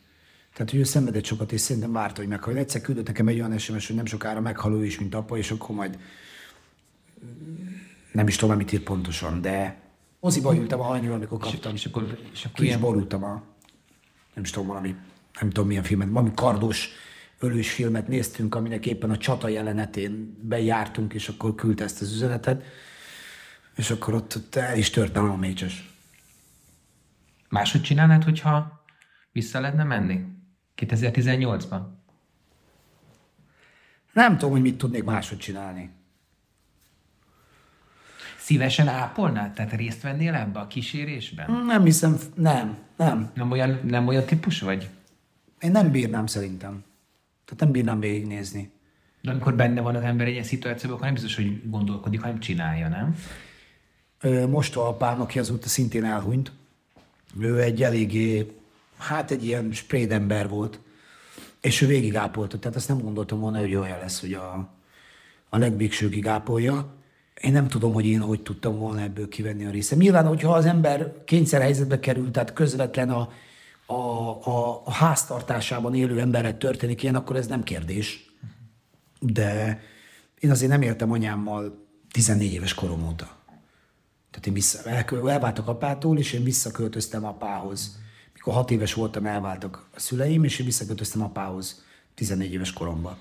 [0.55, 2.61] Tehát, hogy ő szenvedett sokat, és szerintem várta, hogy meghaljon.
[2.61, 5.51] Egyszer küldött nekem egy olyan SMS, hogy nem sokára meghal ő is, mint apa, és
[5.51, 5.99] akkor majd
[8.11, 9.81] nem is tudom, mit írt pontosan, de
[10.19, 11.73] moziba ültem a hajnal, amikor kaptam.
[11.73, 13.43] És, és akkor, és akkor Ki is borultam a,
[14.33, 14.95] nem is tudom, valami,
[15.39, 16.89] nem tudom milyen filmet, valami kardos
[17.39, 22.63] ölős filmet néztünk, aminek éppen a csata jelenetén bejártunk, és akkor küldte ezt az üzenetet,
[23.75, 25.93] és akkor ott, ott el is tört a mécses.
[27.49, 28.83] Máshogy csinálnád, hogyha
[29.31, 30.34] vissza lehetne menni?
[30.77, 31.81] 2018-ban?
[34.13, 35.89] Nem tudom, hogy mit tudnék máshogy csinálni.
[38.37, 39.53] Szívesen ápolnád?
[39.53, 41.51] Tehát részt vennél ebbe a kísérésben?
[41.65, 43.31] Nem hiszem, nem, nem.
[43.33, 44.89] Nem olyan, nem olyan típus vagy?
[45.59, 46.83] Én nem bírnám szerintem.
[47.45, 48.71] Tehát nem bírnám végignézni.
[49.21, 52.39] De amikor benne van az ember egy ilyen szituációban, akkor nem biztos, hogy gondolkodik, hanem
[52.39, 53.15] csinálja, nem?
[54.49, 56.51] Most a apám, aki azóta szintén elhunyt,
[57.39, 58.55] ő egy eléggé
[59.07, 60.79] hát egy ilyen sprédember volt,
[61.61, 62.59] és ő végig ápolta.
[62.59, 64.69] Tehát azt nem gondoltam volna, hogy olyan lesz, hogy a,
[65.49, 66.93] a legvégsőkig ápolja.
[67.41, 69.97] Én nem tudom, hogy én hogy tudtam volna ebből kivenni a részem.
[69.97, 73.29] Nyilván, hogyha az ember kényszerhelyzetbe került, tehát közvetlen a,
[73.85, 73.93] a,
[74.49, 78.33] a, a háztartásában élő emberre történik ilyen, akkor ez nem kérdés.
[79.19, 79.81] De
[80.39, 83.37] én azért nem éltem anyámmal 14 éves korom óta.
[84.31, 88.03] Tehát én vissza, el, elváltak apától, és én visszaköltöztem apához
[88.45, 91.83] mikor hat éves voltam, elváltak a szüleim, és én visszakötöztem apához
[92.15, 93.17] 14 éves koromban,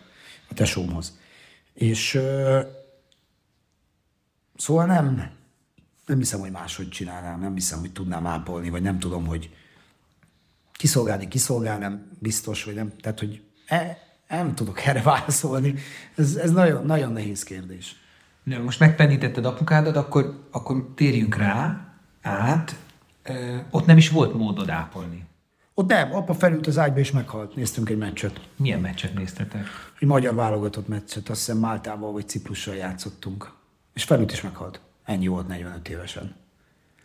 [0.51, 1.19] a tesómhoz.
[1.75, 2.61] És uh,
[4.57, 5.31] szóval nem,
[6.07, 9.55] nem hiszem, hogy máshogy csinálnám, nem hiszem, hogy tudnám ápolni, vagy nem tudom, hogy
[10.73, 12.93] kiszolgálni, kiszolgálni, biztos, vagy nem.
[13.01, 15.75] Tehát, hogy e, nem tudok erre válaszolni.
[16.17, 17.97] Ez, ez nagyon, nagyon nehéz kérdés.
[18.63, 21.89] Most megpenítetted apukádat, akkor, akkor térjünk rá,
[22.23, 22.84] át,
[23.71, 25.25] ott nem is volt módod ápolni.
[25.75, 27.55] Ott nem, apa felült az ágyba és meghalt.
[27.55, 28.41] Néztünk egy meccset.
[28.57, 29.67] Milyen meccset néztetek?
[29.99, 33.53] Egy magyar válogatott meccset, azt hiszem Máltával vagy Ciprussal játszottunk.
[33.95, 34.81] És felült is meghalt.
[35.05, 36.35] Ennyi volt 45 évesen.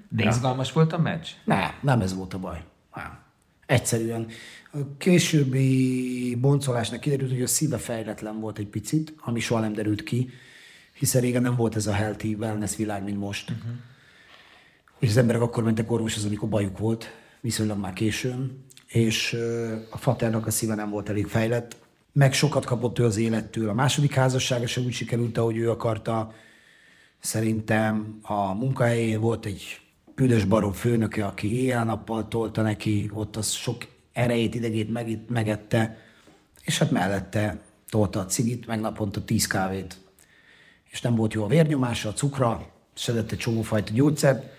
[0.09, 0.29] De ja.
[0.29, 1.27] izgalmas volt a meccs?
[1.43, 2.63] Nem, nem ez volt a baj.
[2.95, 3.19] Nem.
[3.65, 4.27] Egyszerűen.
[4.71, 10.03] A későbbi boncolásnak kiderült, hogy a szíve fejletlen volt egy picit, ami soha nem derült
[10.03, 10.29] ki,
[10.93, 13.49] hiszen régen nem volt ez a healthy wellness világ, mint most.
[13.49, 13.71] Uh-huh
[14.99, 17.05] és az emberek akkor mentek orvoshoz, amikor bajuk volt,
[17.41, 19.37] viszonylag már későn, és
[19.89, 21.75] a faternak a szíve nem volt elég fejlett,
[22.11, 23.69] meg sokat kapott ő az élettől.
[23.69, 26.33] A második házassága sem úgy sikerült, ahogy ő akarta.
[27.19, 29.79] Szerintem a munkahelyén volt egy
[30.15, 35.97] büdös barom főnöke, aki éjjel-nappal tolta neki, ott az sok erejét, idegét megette,
[36.63, 39.97] és hát mellette tolta a cigit, meg naponta tíz kávét.
[40.89, 44.57] És nem volt jó a vérnyomása, a cukra, szedett egy csomófajta gyógyszert,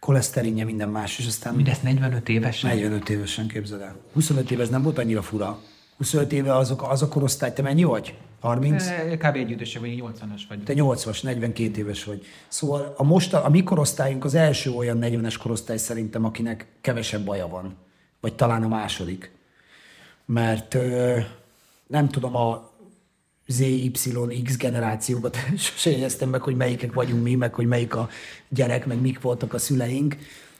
[0.00, 2.70] koleszterinje, minden más, és aztán Mindezt 45 évesen?
[2.70, 3.96] 45 évesen képzeld el.
[4.12, 5.58] 25 éve ez nem volt annyira fura.
[5.96, 8.14] 25 éve azok, az a korosztály, te mennyi vagy?
[8.40, 8.86] 30?
[8.86, 9.36] Eh, Kb.
[9.36, 10.62] egy idősebb, vagy 80-as vagy.
[10.62, 12.26] Te 80-as, 42 éves vagy.
[12.48, 17.48] Szóval a, most, a mi korosztályunk az első olyan 40-es korosztály szerintem, akinek kevesebb baja
[17.48, 17.76] van.
[18.20, 19.30] Vagy talán a második.
[20.24, 21.18] Mert ö,
[21.86, 22.69] nem tudom, a
[23.50, 28.08] ZYX generációkat sose jegyeztem meg, hogy melyikek vagyunk mi, meg hogy melyik a
[28.48, 30.16] gyerek, meg mik voltak a szüleink.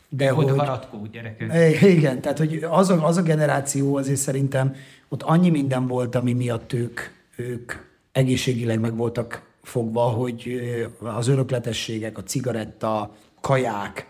[0.08, 1.82] De Hogy hogy, haratkó gyerekek.
[1.82, 4.74] Igen, tehát hogy az a, az a generáció azért szerintem
[5.08, 7.00] ott annyi minden volt, ami miatt ők,
[7.36, 7.72] ők
[8.12, 10.60] egészségileg meg voltak fogva, hogy
[10.98, 14.06] az örökletességek, a cigaretta, kaják,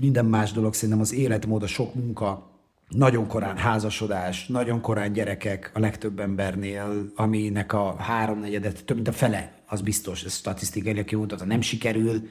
[0.00, 2.51] minden más dolog, szerintem az életmód, a sok munka,
[2.92, 9.12] nagyon korán házasodás, nagyon korán gyerekek a legtöbb embernél, aminek a háromnegyedet, több mint a
[9.12, 12.28] fele, az biztos, ez statisztikailag kimutatta, nem sikerül,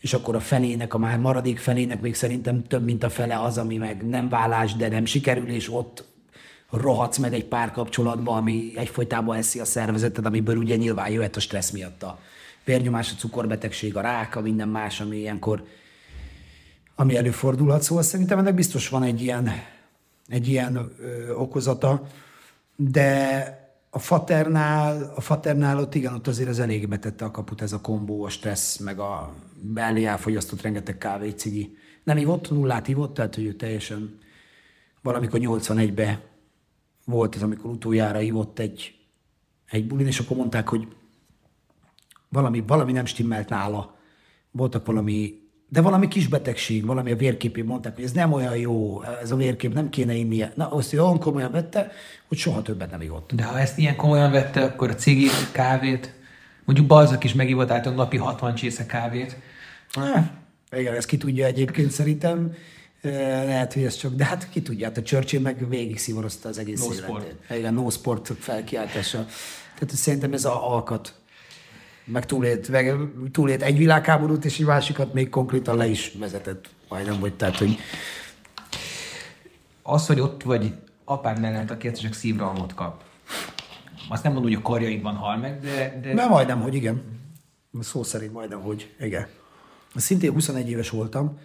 [0.00, 3.58] és akkor a felének, a már maradék felének még szerintem több, mint a fele az,
[3.58, 6.04] ami meg nem vállás, de nem sikerül, és ott
[6.70, 11.70] rohadsz meg egy párkapcsolatba, ami egyfolytában eszi a szervezeted, amiből ugye nyilván jöhet a stressz
[11.70, 12.18] miatt a
[12.64, 15.64] vérnyomás, a cukorbetegség, a rák, a minden más, ami ilyenkor
[16.98, 17.82] ami előfordulhat.
[17.82, 19.50] Szóval szerintem ennek biztos van egy ilyen,
[20.28, 22.06] egy ilyen ö, okozata,
[22.76, 27.72] de a faternál, a faternál ott igen, ott azért az elég betette a kaput ez
[27.72, 31.76] a kombó, a stressz, meg a belé elfogyasztott rengeteg kávé, cigi.
[32.04, 34.18] Nem ivott, nullát ivott, tehát hogy ő teljesen
[35.02, 36.20] valamikor 81-ben
[37.04, 38.98] volt ez, amikor utoljára ivott egy,
[39.70, 40.88] egy bulin, és akkor mondták, hogy
[42.28, 43.96] valami, valami nem stimmelt nála.
[44.50, 49.02] Voltak valami, de valami kis betegség, valami a vérképén mondták, hogy ez nem olyan jó,
[49.22, 50.52] ez a vérkép nem kéne innie.
[50.54, 51.92] Na, azt ő olyan komolyan vette,
[52.28, 53.32] hogy soha többet nem ivott.
[53.34, 56.12] De ha ezt ilyen komolyan vette, akkor a cigit, kávét,
[56.64, 59.36] mondjuk Balzak is megivott általában napi 60 csésze kávét.
[59.92, 60.22] Ah,
[60.76, 62.52] igen, ezt ki tudja egyébként szerintem.
[63.02, 63.12] Eh,
[63.46, 66.58] Lehet, hogy ez csak, de hát ki tudja, hát a Churchill meg végig szívorozta az
[66.58, 67.04] egész No életét.
[67.04, 67.34] sport.
[67.58, 69.26] Igen, no sport felkiáltása.
[69.78, 71.14] Tehát szerintem ez a alkat.
[72.06, 72.94] Meg túlét, meg
[73.32, 77.76] túlét egy világháborút, és egy másikat még konkrétan le is vezetett majdnem, vagy tehát, hogy
[79.82, 83.02] Az, hogy ott vagy apád mellett, egyszer csak szívrohamot kap.
[84.08, 87.02] Azt nem mondom, hogy a karjaidban hal meg, de, de De majdnem, hogy igen.
[87.80, 89.26] Szó szerint majdnem, hogy igen.
[89.94, 91.38] Szintén 21 éves voltam,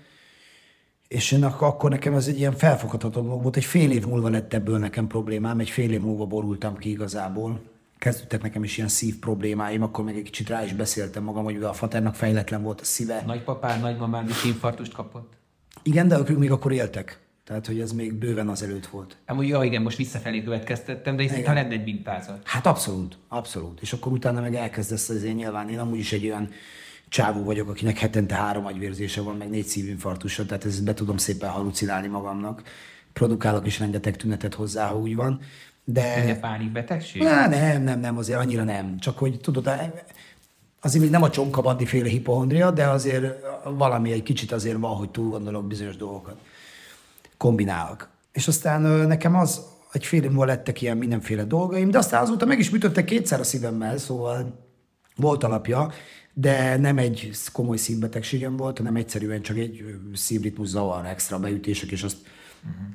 [1.08, 3.56] és én ak- akkor nekem ez egy ilyen felfoghatatlan volt.
[3.56, 7.62] Egy fél év múlva lett ebből nekem problémám, egy fél év múlva borultam ki igazából.
[8.02, 11.64] Kezdődtek nekem is ilyen szív problémáim, akkor még egy kicsit rá is beszéltem magam, hogy
[11.64, 13.24] a faternak fejletlen volt a szíve.
[13.26, 15.34] nagypapád, nagymamád is infarktust kapott.
[15.84, 17.20] Igen, de ők még akkor éltek.
[17.44, 19.18] Tehát, hogy ez még bőven azelőtt volt.
[19.26, 22.42] Amúgy, ja, igen, most visszafelé következtettem, de itt ha lenne egy mintázat.
[22.44, 23.82] Hát abszolút, abszolút.
[23.82, 26.50] És akkor utána meg elkezdesz azért nyilván, én amúgy is egy olyan
[27.10, 31.50] csávó vagyok, akinek hetente három agyvérzése van, meg négy szívinfarktusa, tehát ezt be tudom szépen
[31.50, 32.64] halucinálni magamnak.
[33.14, 35.42] Produkálok is rengeteg tünetet hozzá, ha úgy van.
[35.94, 36.16] De...
[36.16, 37.22] Egy pánikbetegség?
[37.22, 39.00] Na, nem, nem, nem, azért annyira nem.
[39.00, 39.70] Csak hogy tudod,
[40.82, 43.26] azért még nem a csonkabandi féle hipohondria, de azért
[43.64, 46.40] valami egy kicsit azért van, hogy túl gondolok bizonyos dolgokat.
[47.38, 48.10] Kombinálok.
[48.32, 52.46] És aztán nekem az, egy fél év múlva lettek ilyen mindenféle dolgaim, de aztán azóta
[52.46, 54.66] meg is műtöttek kétszer a szívemmel, szóval
[55.16, 55.92] volt alapja,
[56.34, 62.04] de nem egy komoly szívbetegségem volt, hanem egyszerűen csak egy szívritmus zavar, extra beütések, és
[62.04, 62.18] azt
[62.64, 62.86] uh-huh.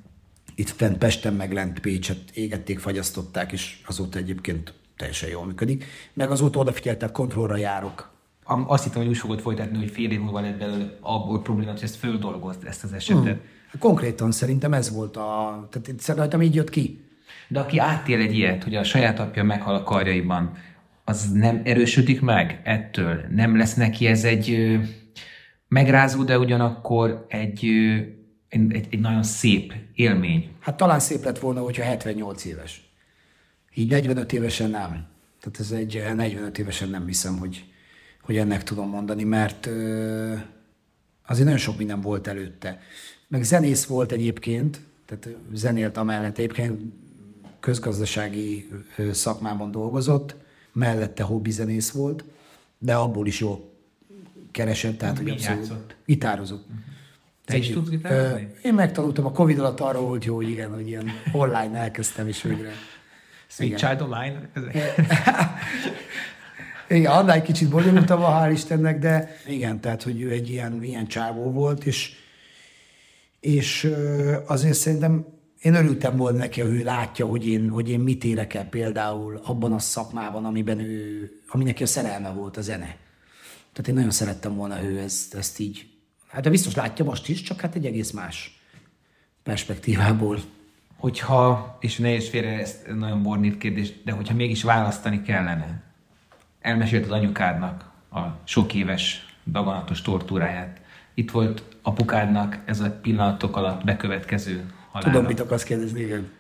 [0.59, 5.85] Itt fent Pesten meg lent Pécset égették, fagyasztották, és azóta egyébként teljesen jól működik.
[6.13, 8.15] Meg azóta odafigyeltek, kontrollra járok.
[8.45, 11.83] Azt hittem, hogy úgy fogod folytatni, hogy fél év múlva lett belőle abból probléma, hogy
[11.83, 13.25] ezt földolgozd, ezt az esetet.
[13.25, 13.79] Hmm.
[13.79, 15.69] Konkrétan szerintem ez volt a...
[15.71, 17.01] Tehát szerintem így jött ki.
[17.49, 20.53] De aki átél egy ilyet, hogy a saját apja meghal a karjaiban,
[21.05, 23.21] az nem erősödik meg ettől?
[23.31, 24.79] Nem lesz neki ez egy
[25.69, 27.65] megrázó, de ugyanakkor egy,
[28.49, 30.51] egy, egy nagyon szép élmény.
[30.61, 32.91] Hát talán szép lett volna, hogyha 78 éves.
[33.75, 35.07] Így 45 évesen nem.
[35.41, 37.65] Tehát ez egy 45 évesen nem hiszem, hogy,
[38.23, 40.35] hogy ennek tudom mondani, mert ö,
[41.27, 42.81] azért nagyon sok minden volt előtte.
[43.29, 46.81] Meg zenész volt egyébként, tehát zenélt amellett egyébként
[47.61, 48.69] közgazdasági
[49.13, 50.35] szakmában dolgozott,
[50.73, 52.25] mellette hobbi zenész volt,
[52.79, 53.73] de abból is jól
[54.51, 56.67] keresett, tehát hogy abszolút gitározott.
[57.47, 58.49] Te is tudsz gitározni?
[58.63, 62.43] Én megtanultam, a Covid alatt arra volt jó, hogy igen, hogy ilyen online elkezdtem, és
[62.43, 62.71] végre.
[63.47, 64.49] Sweet Child Online?
[66.89, 71.07] Igen, annál egy kicsit bonyolultabb, hál' Istennek, de igen, tehát, hogy ő egy ilyen, ilyen
[71.07, 72.13] csávó volt, és,
[73.41, 73.93] és
[74.47, 75.27] azért szerintem
[75.63, 79.41] én örültem volna neki, hogy ő látja, hogy én, hogy én mit érek el például
[79.45, 82.97] abban a szakmában, amiben ő, ami neki a szerelme volt, a zene.
[83.73, 85.87] Tehát én nagyon szerettem volna, ő ezt, ezt így
[86.37, 88.61] Hát de biztos látja most is, csak hát egy egész más
[89.43, 90.39] perspektívából.
[90.97, 95.83] Hogyha, és ne is félre, ez nagyon bornít kérdés, de hogyha mégis választani kellene,
[96.61, 100.81] elmesélt az anyukádnak a sok éves daganatos tortúráját.
[101.15, 105.13] Itt volt apukádnak ez a pillanatok alatt bekövetkező halála.
[105.13, 106.31] Tudom, mit akarsz kérdezni, igen.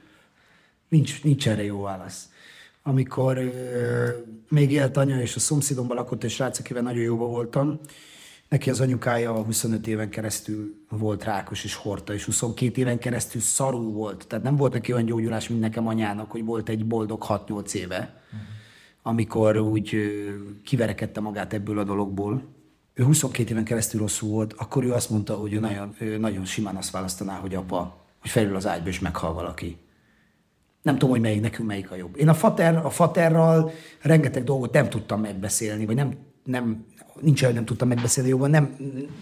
[0.88, 2.30] Nincs, nincs erre jó válasz.
[2.82, 4.08] Amikor ö,
[4.48, 7.80] még élt anya, és a szomszédomban lakott egy srác, akivel nagyon jóba voltam,
[8.48, 13.92] neki az anyukája 25 éven keresztül volt rákos és horta, és 22 éven keresztül szarú
[13.92, 14.26] volt.
[14.26, 18.22] Tehát nem volt neki olyan gyógyulás, mint nekem anyának, hogy volt egy boldog 6-8 éve,
[19.02, 19.96] amikor úgy
[20.64, 22.42] kiverekedte magát ebből a dologból.
[22.94, 26.44] Ő 22 éven keresztül rosszul volt, akkor ő azt mondta, hogy ő nagyon, ő nagyon
[26.44, 29.78] simán azt választaná, hogy apa, hogy felül az ágyba és meghal valaki.
[30.82, 32.16] Nem tudom, hogy melyik nekünk melyik a jobb.
[32.16, 33.70] Én a, fater, a faterral
[34.02, 36.14] rengeteg dolgot nem tudtam megbeszélni, vagy nem,
[36.46, 36.84] nem
[37.20, 38.76] nincs olyan, nem tudtam megbeszélni jobban, nem,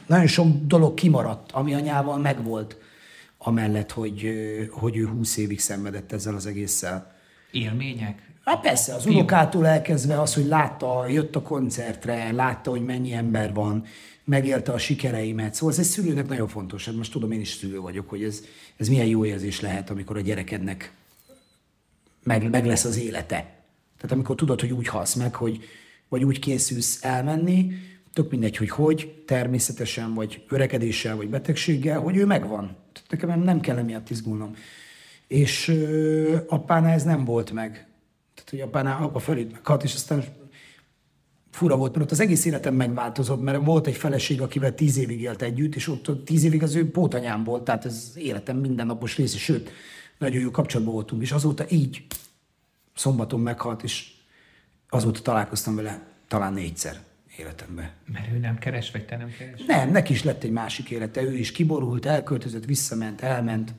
[0.07, 2.77] nagyon sok dolog kimaradt, ami anyával megvolt,
[3.39, 4.29] amellett, hogy,
[4.71, 7.15] hogy ő húsz évig szenvedett ezzel az egésszel.
[7.51, 8.33] Élmények?
[8.45, 13.55] Hát persze, az unokától elkezdve az, hogy látta, jött a koncertre, látta, hogy mennyi ember
[13.55, 13.85] van,
[14.25, 15.55] megélte a sikereimet.
[15.55, 16.85] Szóval ez egy szülőnek nagyon fontos.
[16.87, 18.43] Hát most tudom, én is szülő vagyok, hogy ez,
[18.77, 20.93] ez milyen jó érzés lehet, amikor a gyerekednek
[22.23, 23.37] meg, meg lesz az élete.
[23.97, 25.65] Tehát amikor tudod, hogy úgy halsz meg, hogy
[26.14, 27.72] vagy úgy készülsz elmenni,
[28.12, 32.77] tök mindegy, hogy hogy, természetesen, vagy öregedéssel, vagy betegséggel, hogy ő megvan.
[32.92, 34.55] Tehát nekem nem kell emiatt izgulnom.
[35.27, 37.70] És ö, apánál ez nem volt meg.
[38.35, 40.24] Tehát, hogy apánál apa fölét meghalt, és aztán
[41.50, 45.20] fura volt, mert ott az egész életem megváltozott, mert volt egy feleség, akivel tíz évig
[45.20, 49.38] élt együtt, és ott tíz évig az ő pótanyám volt, tehát ez életem mindennapos része,
[49.38, 49.70] sőt,
[50.18, 52.07] nagyon jó kapcsolatban voltunk, és azóta így
[52.94, 54.13] szombaton meghalt, és
[54.95, 56.97] azóta találkoztam vele talán négyszer
[57.37, 57.91] életemben.
[58.13, 59.65] Mert ő nem keres, vagy te nem keres?
[59.67, 61.23] Nem, neki is lett egy másik élete.
[61.23, 63.75] Ő is kiborult, elköltözött, visszament, elment.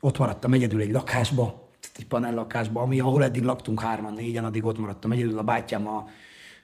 [0.00, 4.64] Ott maradtam egyedül egy lakásba, egy panel lakásba, ami ahol eddig laktunk hárman, négyen, addig
[4.64, 5.38] ott maradtam egyedül.
[5.38, 6.08] A bátyám a,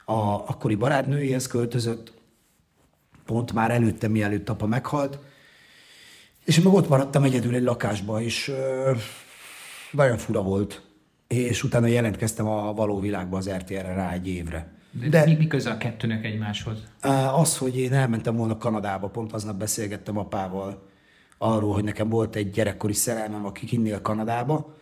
[0.05, 2.13] a akkori barátnőjéhez költözött,
[3.25, 5.19] pont már előtte, mielőtt apa meghalt.
[6.45, 8.93] És meg ott maradtam egyedül egy lakásba, és ö,
[9.91, 10.90] nagyon fura volt.
[11.35, 14.73] És utána jelentkeztem a való világba az RTR-re rá egy évre.
[14.91, 16.79] De, De mi, mi köze a kettőnek egymáshoz?
[17.35, 20.89] Az, hogy én elmentem volna Kanadába, pont aznap beszélgettem apával
[21.39, 24.77] arról, hogy nekem volt egy gyerekkori szerelmem, aki kinnél Kanadába,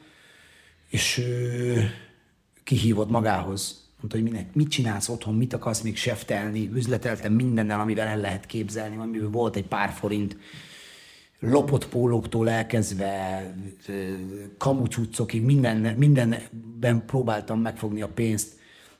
[0.88, 1.90] és ő
[2.64, 3.90] kihívott magához.
[4.00, 8.46] Mondta, hogy minek, mit csinálsz otthon, mit akarsz még seftelni, üzleteltem mindennel, amivel el lehet
[8.46, 10.36] képzelni, amiből volt egy pár forint,
[11.40, 13.42] lopott pólóktól elkezdve
[14.58, 18.56] kamucsúccokig, minden, mindenben próbáltam megfogni a pénzt,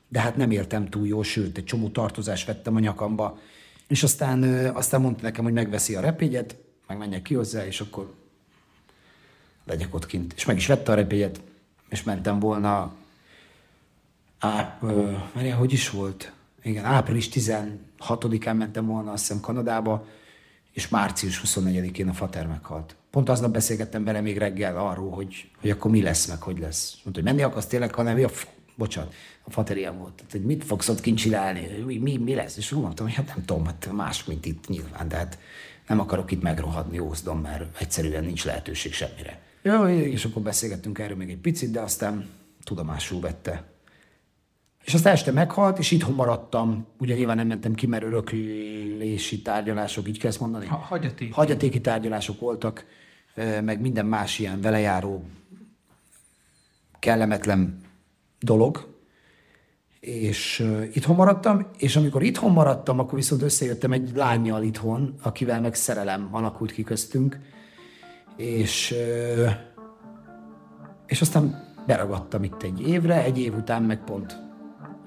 [0.07, 3.39] de hát nem éltem túl jól, sőt, egy csomó tartozást vettem a nyakamba.
[3.87, 4.43] És aztán,
[4.75, 8.13] aztán mondta nekem, hogy megveszi a repégyet, meg menjek ki hozzá, és akkor
[9.65, 10.33] legyek ott kint.
[10.35, 11.41] És meg is vette a repégyet,
[11.89, 12.93] és mentem volna,
[14.39, 15.11] á, ö,
[15.57, 16.31] hogy is volt?
[16.63, 20.05] Igen, április 16-án mentem volna, azt hiszem, Kanadába,
[20.71, 22.95] és március 24-én a fater meghalt.
[23.11, 26.97] Pont aznap beszélgettem vele még reggel arról, hogy, hogy akkor mi lesz, meg hogy lesz.
[27.03, 28.29] Mondta, hogy menni akarsz tényleg, hanem mi a
[28.75, 30.13] bocsánat, a fater ilyen volt.
[30.13, 32.57] Tehát, hogy mit fogsz ott kint csinálni, mi, mi, mi lesz?
[32.57, 35.37] És úgy mondtam, hogy hát nem tudom, hát más, mint itt nyilván, de hát
[35.87, 39.41] nem akarok itt megrohadni Ózdon, mert egyszerűen nincs lehetőség semmire.
[39.61, 42.29] Jó, és akkor beszélgettünk erről még egy picit, de aztán
[42.63, 43.63] tudomásul vette.
[44.85, 46.87] És aztán este meghalt, és itthon maradtam.
[46.99, 50.65] Ugye nyilván nem mentem ki, mert öröklési tárgyalások, így kell ezt mondani?
[50.65, 51.31] Ha, hagyatéki.
[51.31, 52.85] Hagyatéki tárgyalások voltak,
[53.61, 55.23] meg minden más ilyen velejáró,
[56.99, 57.81] kellemetlen
[58.39, 58.97] dolog,
[59.99, 65.61] és uh, itthon maradtam, és amikor itthon maradtam, akkor viszont összejöttem egy lányjal itthon, akivel
[65.61, 67.39] meg szerelem alakult ki köztünk,
[68.35, 69.51] és, uh,
[71.05, 74.48] és aztán beragadtam itt egy évre, egy év után meg pont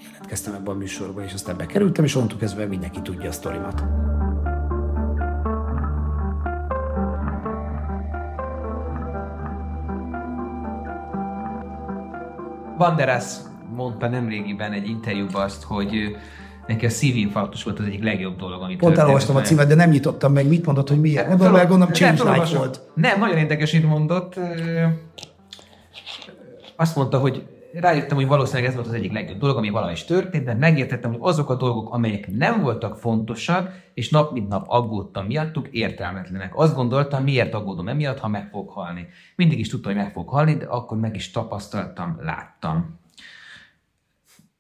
[0.03, 3.85] jelentkeztem ebbe a műsorba, és aztán bekerültem, és onnantól kezdve mindenki tudja a sztorimat.
[12.79, 13.37] Banderas
[13.75, 16.17] mondta nemrégiben egy interjúban azt, hogy
[16.67, 19.91] neki a szívinfarktus volt az egyik legjobb dolog, amit Pont elolvastam a címet, de nem
[19.91, 20.49] nyitottam meg.
[20.49, 21.29] Mit mondott, hogy miért?
[21.29, 22.23] Mondom, meg gondolom, change
[22.57, 22.81] volt.
[22.95, 24.41] Nem, nagyon érdekes, mondott.
[26.77, 30.05] Azt mondta, hogy rájöttem, hogy valószínűleg ez volt az egyik legjobb dolog, ami valahogy is
[30.05, 34.65] történt, de megértettem, hogy azok a dolgok, amelyek nem voltak fontosak, és nap mint nap
[34.69, 36.57] aggódtam miattuk, értelmetlenek.
[36.57, 39.07] Azt gondoltam, miért aggódom emiatt, ha meg fog halni.
[39.37, 42.99] Mindig is tudtam, hogy meg fog halni, de akkor meg is tapasztaltam, láttam.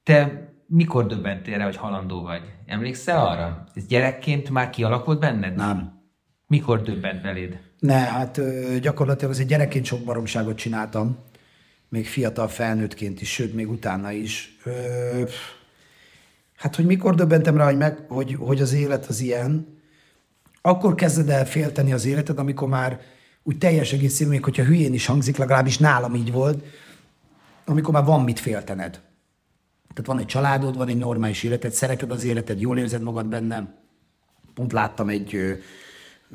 [0.02, 2.42] Te mikor döbbentél rá, hogy halandó vagy?
[2.66, 3.64] Emlékszel arra?
[3.74, 5.54] Ez gyerekként már kialakult benned?
[5.54, 6.00] Nem.
[6.46, 7.60] Mikor döbbent beléd?
[7.78, 8.40] Ne, hát
[8.80, 11.18] gyakorlatilag azért gyerekként sok baromságot csináltam,
[11.92, 14.58] még fiatal felnőttként is, sőt, még utána is.
[14.64, 15.22] Ö,
[16.56, 19.78] hát, hogy mikor döbbentem rá, hogy, meg, hogy, hogy az élet az ilyen,
[20.62, 23.00] akkor kezded el félteni az életed, amikor már
[23.42, 26.64] úgy teljes egészében, még hogyha hülyén is hangzik, legalábbis nálam így volt,
[27.64, 29.00] amikor már van mit féltened.
[29.94, 33.74] Tehát van egy családod, van egy normális életed, szereted az életed, jól érzed magad benne.
[34.54, 35.52] Pont láttam egy ö,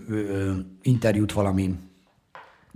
[0.10, 1.76] ö, interjút valami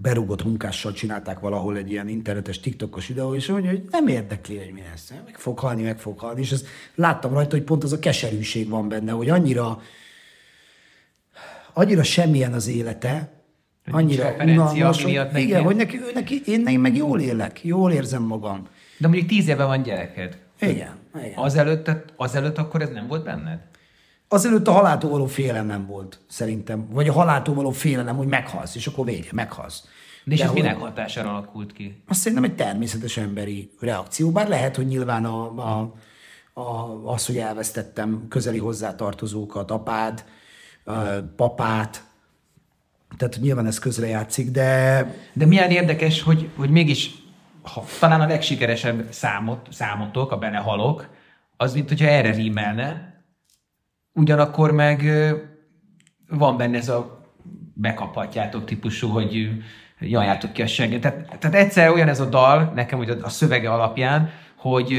[0.01, 4.71] berúgott munkással csinálták valahol egy ilyen internetes TikTokos videó, és mondja, hogy nem érdekli, hogy
[4.73, 5.13] mi lesz.
[5.25, 6.41] Meg fog halni, meg fog halni.
[6.41, 9.81] És ezt láttam rajta, hogy pont az a keserűség van benne, hogy annyira,
[11.73, 13.29] annyira semmilyen az élete,
[13.91, 18.23] annyira unalmas, miatt neki- igen, hogy neki, neki, én, én meg jól élek, jól érzem
[18.23, 18.67] magam.
[18.97, 20.37] De mondjuk tíz éve van gyereked.
[20.59, 21.33] Igen, igen.
[21.35, 23.59] Azelőtt, azelőtt akkor ez nem volt benned?
[24.33, 26.87] Azelőtt a haláltól való félelem volt, szerintem.
[26.89, 29.83] Vagy a haláltól való félelem, hogy meghalsz, és akkor vége, meghalsz.
[30.23, 32.03] De és De ez hogy- minek hatására alakult ki?
[32.07, 35.93] Azt szerintem egy természetes emberi reakció, bár lehet, hogy nyilván a, a,
[36.61, 40.23] a, az, hogy elvesztettem közeli hozzátartozókat, apád,
[41.35, 42.03] papát,
[43.17, 45.01] tehát nyilván ez közrejátszik, de
[45.33, 47.09] De milyen érdekes, hogy, hogy mégis
[47.61, 51.07] ha, talán a legsikeresebb számot, számotok, a benne halok,
[51.57, 53.10] az, mint hogyha erre rímelne,
[54.13, 55.03] ugyanakkor meg
[56.27, 57.19] van benne ez a
[57.73, 59.49] bekaphatjátok típusú, hogy
[59.99, 61.01] nyaljátok ki a segget.
[61.01, 64.93] Tehát, tehát egyszer olyan ez a dal, nekem hogy a, szövege alapján, hogy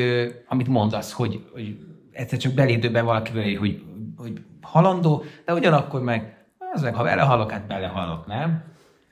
[0.49, 1.77] amit mondasz, hogy, hogy
[2.13, 3.83] egyszer csak belédőben valakivel, hogy,
[4.17, 6.37] hogy halandó, de ugyanakkor meg
[6.75, 8.63] az meg, ha belehalok, hát belehalok, nem?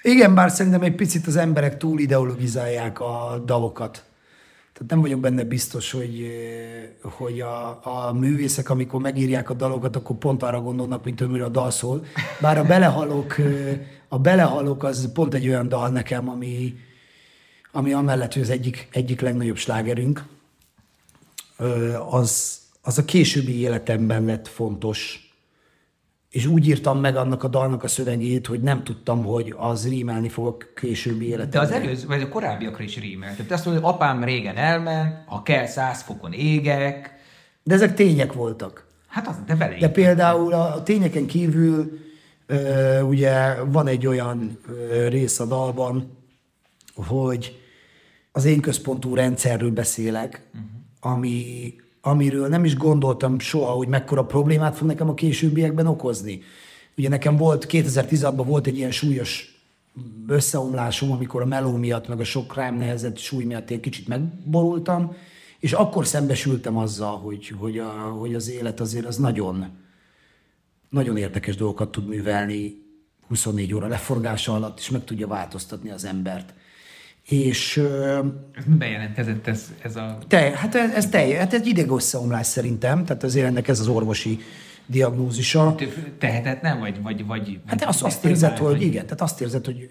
[0.02, 4.04] Igen, bár szerintem egy picit az emberek túl ideologizálják a dalokat.
[4.80, 6.30] Tehát nem vagyok benne biztos, hogy,
[7.02, 11.48] hogy a, a művészek, amikor megírják a dalokat, akkor pont arra gondolnak, mint amire a
[11.48, 12.04] dal szól.
[12.40, 16.74] Bár a belehalok, eh, a belehalok az pont egy olyan dal nekem, ami,
[17.72, 20.24] ami amellett, hogy az egyik, egyik legnagyobb slágerünk,
[22.10, 25.29] az, az a későbbi életemben lett fontos,
[26.30, 30.28] és úgy írtam meg annak a dalnak a szövegét, hogy nem tudtam, hogy az rímelni
[30.28, 31.60] fog a későbbi De életemben.
[31.60, 33.36] az előző, vagy a korábbiakra is rímel.
[33.36, 37.18] Tehát azt mondja, hogy apám régen elment, ha kell száz fokon égek.
[37.62, 38.86] De ezek tények voltak.
[39.06, 41.98] Hát az, de vele De például a, a tényeken kívül
[42.46, 46.16] ö, ugye van egy olyan ö, rész a dalban,
[46.94, 47.60] hogy
[48.32, 50.68] az én központú rendszerről beszélek, uh-huh.
[51.00, 56.42] ami, amiről nem is gondoltam soha, hogy mekkora problémát fog nekem a későbbiekben okozni.
[56.96, 59.60] Ugye nekem volt, 2016-ban volt egy ilyen súlyos
[60.26, 65.14] összeomlásom, amikor a meló miatt, meg a sok rám nehezett súly miatt egy kicsit megborultam,
[65.58, 69.66] és akkor szembesültem azzal, hogy, hogy, a, hogy az élet azért az nagyon,
[70.88, 72.88] nagyon érdekes dolgokat tud művelni
[73.28, 76.54] 24 óra leforgása alatt, és meg tudja változtatni az embert.
[77.30, 77.76] És
[78.52, 80.18] Ez miben jelentkezett ez, ez a...
[80.28, 83.88] te, hát ez, ez, te, hát ez ideg összeomlás szerintem, tehát azért ennek ez az
[83.88, 84.38] orvosi
[84.86, 85.74] diagnózisa.
[86.18, 87.02] Tehetetlen, vagy...
[87.02, 89.90] vagy, vagy Hát azt, azt érzed, hogy igen, tehát azt érzed, hogy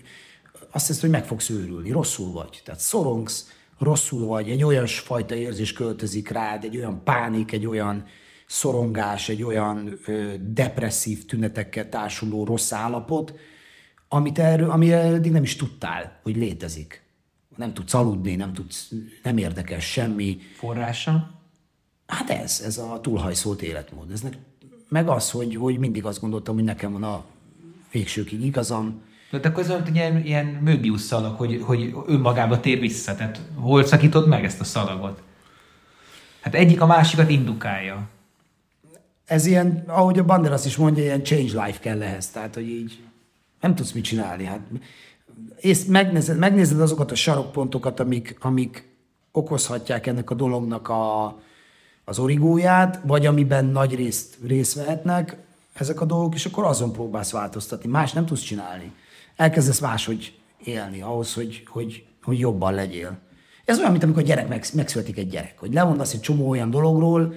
[0.72, 2.62] azt érzed, hogy meg fogsz őrülni, rosszul vagy.
[2.66, 8.04] Tehát szorongsz, rosszul vagy, egy olyan fajta érzés költözik rád, egy olyan pánik, egy olyan
[8.46, 13.34] szorongás, egy olyan ö, depresszív tünetekkel társuló rossz állapot,
[14.08, 17.08] amit erről, ami eddig nem is tudtál, hogy létezik.
[17.60, 18.92] Nem tudsz aludni, nem tudsz,
[19.24, 20.38] nem érdekes semmi.
[20.56, 21.32] Forrása?
[22.08, 24.12] Hát ez, ez a túlhajszolt életmód.
[24.12, 24.22] Ez
[24.90, 27.24] meg az, hogy, hogy mindig azt gondoltam, hogy nekem van a
[27.92, 29.02] végsőkig igazam.
[29.32, 33.16] De akkor ez olyan, ilyen, ilyen Möbius szalag, hogy, hogy önmagába tér vissza.
[33.16, 35.22] Tehát hol szakítod meg ezt a szalagot?
[36.42, 38.10] Hát egyik a másikat indukálja.
[39.26, 42.30] Ez ilyen, ahogy a Banderas is mondja, ilyen change life kell ehhez.
[42.30, 43.00] Tehát, hogy így
[43.62, 44.44] nem tudsz mit csinálni.
[44.44, 44.60] Hát,
[45.58, 48.88] és megnézed, megnézed azokat a sarokpontokat, amik, amik
[49.32, 51.26] okozhatják ennek a dolognak a,
[52.06, 55.38] az origóját, vagy amiben nagy részt, részt vehetnek
[55.74, 57.90] ezek a dolgok, és akkor azon próbálsz változtatni.
[57.90, 58.92] Más nem tudsz csinálni.
[59.36, 63.18] Elkezdesz máshogy élni ahhoz, hogy, hogy, hogy jobban legyél.
[63.66, 66.70] Ez olyan, mint amikor a gyerek meg, megszületik egy gyerek, hogy lemondasz egy csomó olyan
[66.70, 67.34] dologról,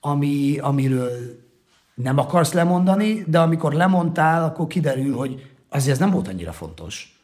[0.00, 1.10] ami, amiről
[1.94, 7.17] nem akarsz lemondani, de amikor lemondtál, akkor kiderül, hogy azért ez nem volt annyira fontos.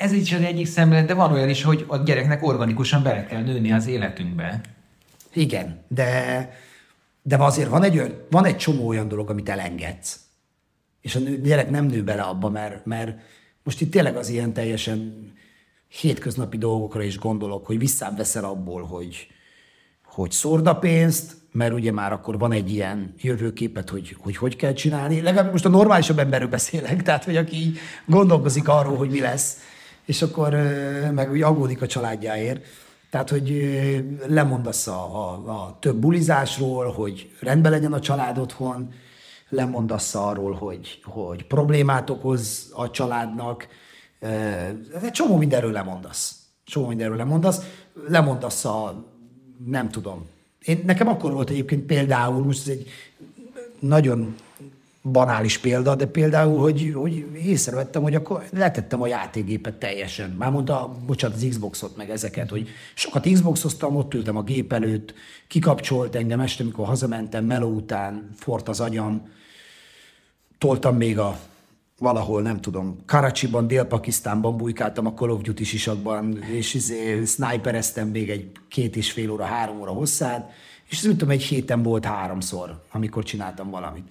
[0.00, 3.42] Ez is az egyik szemlélet, de van olyan is, hogy a gyereknek organikusan bele kell
[3.42, 4.60] nőni az életünkbe.
[5.32, 6.50] Igen, de,
[7.22, 10.20] de azért van egy, van egy csomó olyan dolog, amit elengedsz.
[11.00, 13.18] És a gyerek nem nő bele abba, mert, mert
[13.62, 15.32] most itt tényleg az ilyen teljesen
[15.88, 19.26] hétköznapi dolgokra is gondolok, hogy visszaveszel abból, hogy,
[20.04, 24.56] hogy szórd a pénzt, mert ugye már akkor van egy ilyen jövőképet, hogy hogy, hogy
[24.56, 25.20] kell csinálni.
[25.20, 27.72] Legalább most a normálisabb emberről beszélek, tehát hogy aki
[28.06, 29.56] gondolkozik arról, hogy mi lesz,
[30.04, 30.50] és akkor
[31.14, 32.64] meg úgy aggódik a családjáért.
[33.10, 33.70] Tehát, hogy
[34.26, 38.92] lemondasz a, a, a több bulizásról, hogy rendben legyen a család otthon,
[39.48, 43.68] lemondasz arról, hogy, hogy problémát okoz a családnak,
[45.02, 46.34] egy csomó mindenről lemondasz.
[46.64, 47.62] Csomó mindenről lemondasz.
[48.08, 49.04] Lemondasz a,
[49.66, 50.26] nem tudom.
[50.60, 52.88] Én, nekem akkor volt egyébként például, most ez egy
[53.78, 54.34] nagyon
[55.02, 60.30] banális példa, de például, hogy, hogy észrevettem, hogy akkor letettem a játékgépet teljesen.
[60.30, 65.14] Már mondta, bocsánat, az Xboxot, meg ezeket, hogy sokat Xboxoztam, ott ültem a gép előtt,
[65.48, 69.28] kikapcsolt engem este, amikor hazamentem, meló után, fort az agyam,
[70.58, 71.38] toltam még a
[71.98, 78.30] valahol, nem tudom, Karachiban, Dél-Pakisztánban bujkáltam a Call of Duty sisakban, és izé, snipereztem még
[78.30, 80.50] egy két és fél óra, három óra hosszát,
[80.88, 84.08] és ez tudom, egy héten volt háromszor, amikor csináltam valamit.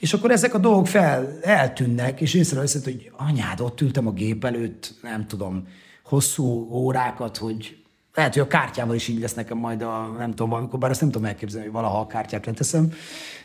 [0.00, 4.44] És akkor ezek a dolgok fel, eltűnnek, és észreveszed, hogy anyád, ott ültem a gép
[4.44, 5.66] előtt, nem tudom,
[6.04, 7.76] hosszú órákat, hogy
[8.14, 11.00] lehet, hogy a kártyával is így lesz nekem majd a, nem tudom, amikor, bár ezt
[11.00, 12.92] nem tudom elképzelni, hogy valaha a kártyát leteszem,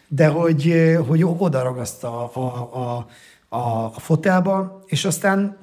[0.08, 0.74] de hogy,
[1.08, 2.40] hogy oda ragaszt a, a,
[2.74, 3.08] a,
[3.56, 5.58] a, a fotelba, és aztán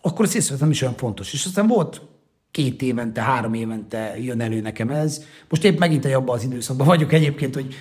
[0.00, 1.32] akkor az észrevettem nem is olyan fontos.
[1.32, 2.00] És aztán volt
[2.50, 5.24] két évente, három évente jön elő nekem ez.
[5.48, 7.74] Most épp megint egy abban az időszakban vagyok egyébként, hogy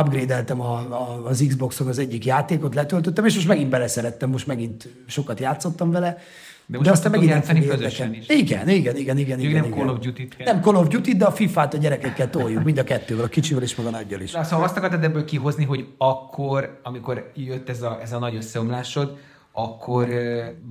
[0.00, 4.88] upgrade-eltem a, a, az Xboxon az egyik játékot, letöltöttem, és most megint beleszerettem, most megint
[5.06, 6.18] sokat játszottam vele.
[6.66, 8.28] De, most de aztán megint játszani közösen is.
[8.28, 9.38] Igen, igen, igen, igen.
[9.38, 9.70] igen, nem igen.
[9.70, 10.46] Call of Duty-t kell.
[10.52, 13.62] Nem Call of Duty, de a FIFA-t a gyerekekkel toljuk, mind a kettővel, a kicsivel
[13.62, 14.32] és meg a nagyjal is.
[14.32, 18.34] Na, szóval azt akartad ebből kihozni, hogy akkor, amikor jött ez a, ez a nagy
[18.34, 19.18] összeomlásod,
[19.52, 20.08] akkor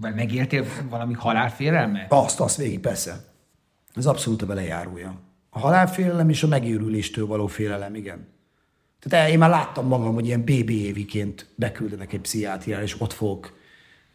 [0.02, 2.12] vagy megéltél valami halálfélelmet?
[2.12, 3.24] Azt, azt végig, persze.
[3.96, 5.20] Ez abszolút a belejárója.
[5.50, 8.28] A halálfélelem és a megőrüléstől való félelem, igen.
[9.10, 13.58] Tehát én már láttam magam, hogy ilyen BB éviként beküldenek egy pszichiátriára, és ott fogok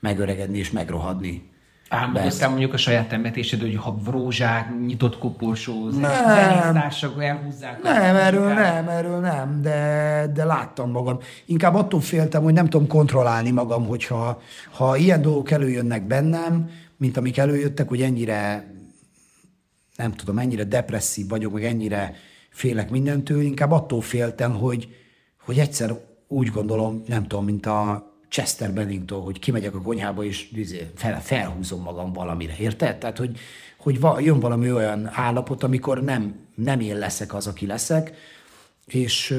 [0.01, 1.55] megöregedni és megrohadni.
[1.89, 7.83] Álmodoztál mondjuk a saját temetésed, hogy ha rózsák, nyitott koporsó, zenésztársak elhúzzák.
[7.83, 11.19] Nem, erről nem, erről nem, de, de láttam magam.
[11.45, 17.17] Inkább attól féltem, hogy nem tudom kontrollálni magam, hogyha ha ilyen dolgok előjönnek bennem, mint
[17.17, 18.71] amik előjöttek, hogy ennyire,
[19.97, 22.15] nem tudom, ennyire depresszív vagyok, meg ennyire
[22.57, 24.89] félek mindentől, inkább attól féltem, hogy,
[25.45, 25.95] hogy egyszer
[26.29, 31.23] úgy gondolom, nem tudom, mint a Chester Bennington, hogy kimegyek a konyhába, és izé, fel,
[31.23, 32.99] felhúzom magam valamire, érted?
[32.99, 33.39] Tehát, hogy,
[33.77, 38.13] hogy va, jön valami olyan állapot, amikor nem, nem én leszek az, aki leszek,
[38.87, 39.39] és,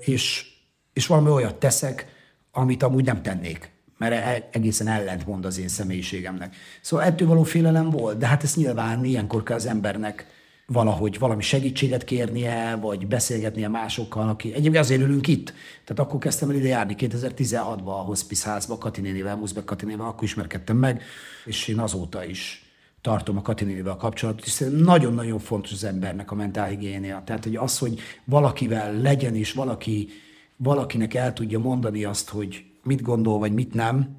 [0.00, 0.46] és,
[0.92, 2.06] és valami olyat teszek,
[2.52, 6.56] amit amúgy nem tennék mert e, egészen ellent mond az én személyiségemnek.
[6.80, 10.35] Szóval ettől való félelem volt, de hát ez nyilván ilyenkor kell az embernek
[10.66, 15.52] valahogy valami segítséget kérnie, vagy beszélgetnie másokkal, aki egyébként azért ülünk itt.
[15.84, 20.06] Tehát akkor kezdtem el ide járni 2016-ban a hospice házba, Kati nénivel, Muszbek Kati nénivel,
[20.06, 21.02] akkor ismerkedtem meg,
[21.44, 22.64] és én azóta is
[23.00, 27.22] tartom a Kati nénivel a kapcsolatot, és nagyon-nagyon fontos az embernek a mentálhigiénia.
[27.24, 30.08] Tehát, hogy az, hogy valakivel legyen, és valaki,
[30.56, 34.16] valakinek el tudja mondani azt, hogy mit gondol, vagy mit nem,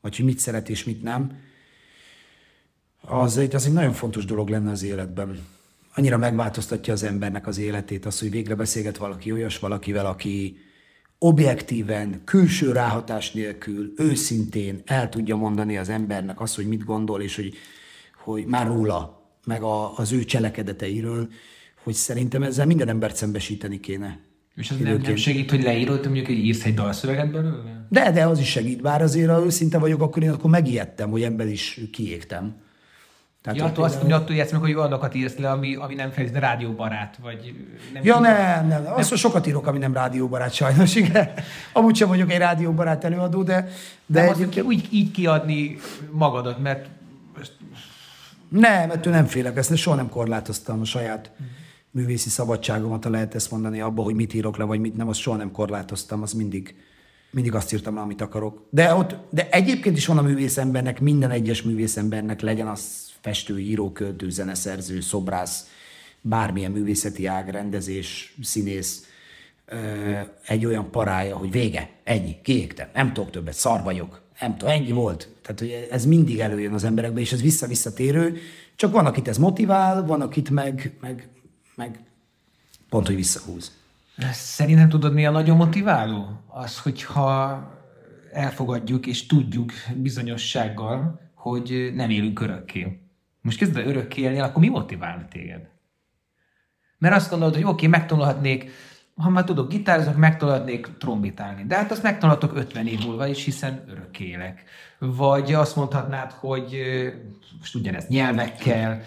[0.00, 1.44] vagy hogy mit szeret és mit nem,
[3.00, 5.38] az az egy nagyon fontos dolog lenne az életben
[5.96, 10.56] annyira megváltoztatja az embernek az életét, az, hogy végre beszélget valaki olyas valakivel, aki
[11.18, 17.36] objektíven, külső ráhatás nélkül, őszintén el tudja mondani az embernek azt, hogy mit gondol, és
[17.36, 17.54] hogy,
[18.24, 21.28] hogy már róla, meg a, az ő cselekedeteiről,
[21.82, 24.20] hogy szerintem ezzel minden embert szembesíteni kéne.
[24.54, 27.86] És az nem, nem segít, hogy leírod, mondjuk, hogy írsz egy dalszöveget belőle?
[27.88, 28.82] De, de az is segít.
[28.82, 32.64] Bár azért, ha őszinte vagyok, akkor én akkor megijedtem, hogy ember is kiégtem.
[33.46, 36.48] Tehát ja, attól azt mondja, attól meg, hogy olyanokat írsz le, ami, ami nem feltétlenül
[36.48, 37.54] rádióbarát, vagy
[37.92, 38.82] nem Ja, nem, nem.
[38.94, 39.18] Azt nem.
[39.18, 41.30] sokat írok, ami nem rádióbarát, sajnos, igen.
[41.72, 43.68] Amúgy sem vagyok egy rádióbarát előadó, de...
[44.06, 44.66] de nem egyébként...
[44.66, 45.76] azt, úgy így kiadni
[46.10, 46.86] magadat, mert...
[48.48, 51.30] Nem, ettől nem félek, ezt soha nem korlátoztam a saját
[51.90, 55.20] művészi szabadságomat, ha lehet ezt mondani, abba, hogy mit írok le, vagy mit nem, azt
[55.20, 56.74] soha nem korlátoztam, az mindig,
[57.30, 58.66] mindig azt írtam le, amit akarok.
[58.70, 63.92] De, ott, de egyébként is van a művészembernek, minden egyes művészembernek legyen az festő, író,
[63.92, 65.70] költő, zeneszerző, szobrász,
[66.20, 69.06] bármilyen művészeti ág, rendezés, színész,
[70.46, 74.92] egy olyan parája, hogy vége, ennyi, kiégtem, nem tudok többet, szar vagyok, nem tudom, ennyi
[74.92, 75.28] volt.
[75.42, 78.38] Tehát, hogy ez mindig előjön az emberekbe, és ez vissza-visszatérő,
[78.76, 81.28] csak van, akit ez motivál, van, akit meg, meg,
[81.74, 81.98] meg
[82.88, 83.72] pont, hogy visszahúz.
[84.32, 86.42] Szerintem tudod, mi a nagyon motiváló?
[86.46, 87.62] Az, hogyha
[88.32, 93.00] elfogadjuk és tudjuk bizonyossággal, hogy nem élünk örökké
[93.46, 95.68] most kezdve örökké élni, akkor mi motiválna téged?
[96.98, 98.70] Mert azt gondolod, hogy oké, okay, megtanulhatnék,
[99.16, 101.64] ha már tudok gitározni, megtanulhatnék trombitálni.
[101.66, 104.64] De hát azt megtanulhatok 50 év múlva is, hiszen örök élek.
[104.98, 106.76] Vagy azt mondhatnád, hogy
[107.58, 109.02] most ugyanez nyelvekkel.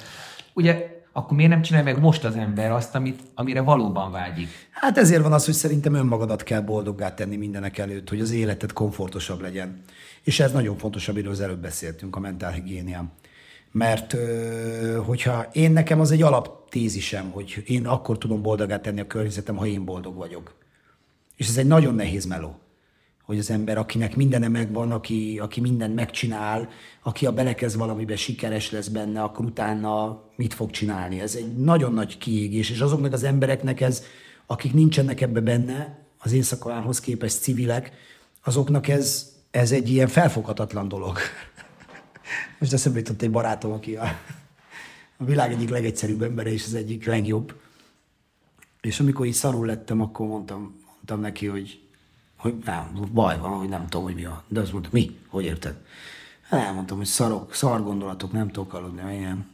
[0.53, 4.47] Ugye akkor miért nem csinálja meg most az ember azt, amit, amire valóban vágyik?
[4.71, 8.73] Hát ezért van az, hogy szerintem önmagadat kell boldoggá tenni mindenek előtt, hogy az életed
[8.73, 9.81] komfortosabb legyen.
[10.23, 13.11] És ez nagyon fontos, amiről az előbb beszéltünk, a mentálhigiénia.
[13.71, 14.15] Mert
[15.05, 19.65] hogyha én nekem az egy alaptézisem, hogy én akkor tudom boldogát tenni a környezetem, ha
[19.65, 20.55] én boldog vagyok.
[21.35, 22.59] És ez egy nagyon nehéz meló
[23.29, 26.69] hogy az ember, akinek mindene megvan, aki, aki mindent megcsinál,
[27.03, 31.19] aki a belekezd valamibe sikeres lesz benne, akkor utána mit fog csinálni.
[31.19, 34.03] Ez egy nagyon nagy kiégés, és azoknak az embereknek ez,
[34.45, 37.91] akik nincsenek ebbe benne, az éjszakához képest civilek,
[38.43, 41.17] azoknak ez, ez egy ilyen felfoghatatlan dolog.
[42.59, 44.19] Most eszembe jutott egy barátom, aki a,
[45.17, 47.59] a világ egyik legegyszerűbb embere, és az egyik legjobb.
[48.81, 51.79] És amikor így szarul lettem, akkor mondtam, mondtam neki, hogy
[52.39, 54.43] hogy nem, baj van, hogy nem tudom, hogy mi van.
[54.47, 55.19] De azt mondta, mi?
[55.27, 55.75] Hogy érted?
[56.41, 59.49] Hát elmondtam, hogy szarok, szar gondolatok, nem tudok aludni, ilyen.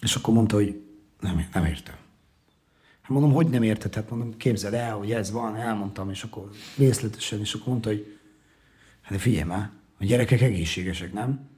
[0.00, 0.82] És akkor mondta, hogy
[1.20, 1.94] nem, nem értem.
[3.00, 3.94] Hát mondom, hogy nem érted?
[3.94, 8.18] Hát mondom, képzeld el, hogy ez van, elmondtam, és akkor részletesen, és akkor mondta, hogy
[9.02, 11.48] hát figyelj már, a gyerekek egészségesek, nem?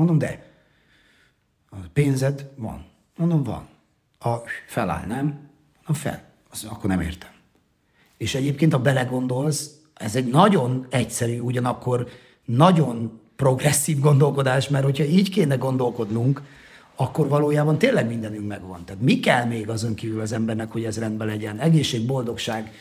[0.00, 0.46] Mondom, de.
[1.70, 2.84] A pénzed van.
[3.16, 3.68] Mondom, van.
[4.18, 5.24] A feláll, nem?
[5.74, 6.22] Mondom, fel.
[6.50, 7.30] Azt, akkor nem értem.
[8.16, 12.08] És egyébként, ha belegondolsz, ez egy nagyon egyszerű, ugyanakkor
[12.44, 16.42] nagyon progresszív gondolkodás, mert hogyha így kéne gondolkodnunk,
[16.94, 18.84] akkor valójában tényleg mindenünk megvan.
[18.84, 21.58] Tehát mi kell még azon kívül az embernek, hogy ez rendben legyen?
[21.58, 22.72] Egészség, boldogság,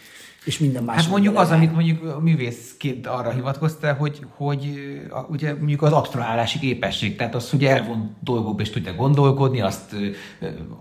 [0.45, 0.95] és minden más.
[0.95, 4.79] Hát mondjuk az, amit mondjuk a művészként arra hivatkoztál, hogy, hogy
[5.29, 9.95] ugye mondjuk az abstrahálási képesség, tehát az, hogy elvon dolgokba és tudja gondolkodni, azt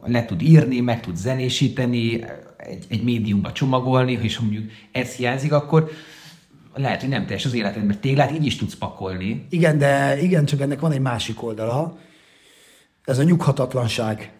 [0.05, 2.25] le tud írni, meg tud zenésíteni,
[2.57, 5.91] egy, egy médiumba csomagolni, és mondjuk ez hiányzik, akkor
[6.75, 9.47] lehet, hogy nem teljes az életed, mert téglát így is tudsz pakolni.
[9.51, 11.99] Igen, de igen, csak ennek van egy másik oldala.
[13.05, 14.33] Ez a nyughatatlanság.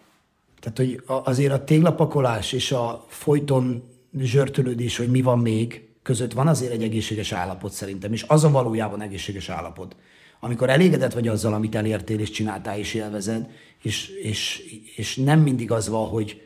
[0.59, 3.83] Tehát, hogy azért a téglapakolás és a folyton
[4.17, 8.51] zsörtölődés, hogy mi van még, között van azért egy egészséges állapot szerintem, és az a
[8.51, 9.95] valójában egészséges állapot.
[10.39, 13.49] Amikor elégedett vagy azzal, amit elértél és csináltál és élvezed,
[13.81, 14.61] és, és,
[14.95, 16.41] és nem mindig az van, hogy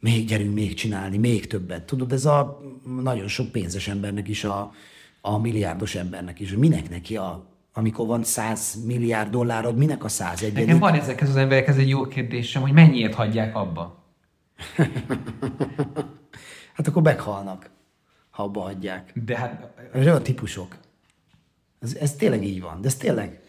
[0.00, 1.82] még gyerünk még csinálni, még többet.
[1.82, 2.60] Tudod, ez a
[3.02, 4.72] nagyon sok pénzes embernek is, a,
[5.20, 6.52] a milliárdos embernek is.
[6.52, 10.52] Minek neki a, amikor van 100 milliárd dollárod, minek a 101?
[10.52, 14.04] Nekem van ezekhez az emberekhez egy jó kérdésem, hogy mennyiért hagyják abba?
[16.74, 17.70] hát akkor meghalnak,
[18.30, 19.12] ha abba hagyják.
[19.24, 19.74] De hát...
[19.92, 20.76] Ez olyan típusok.
[21.80, 23.40] Ez, ez tényleg így van, de ez tényleg...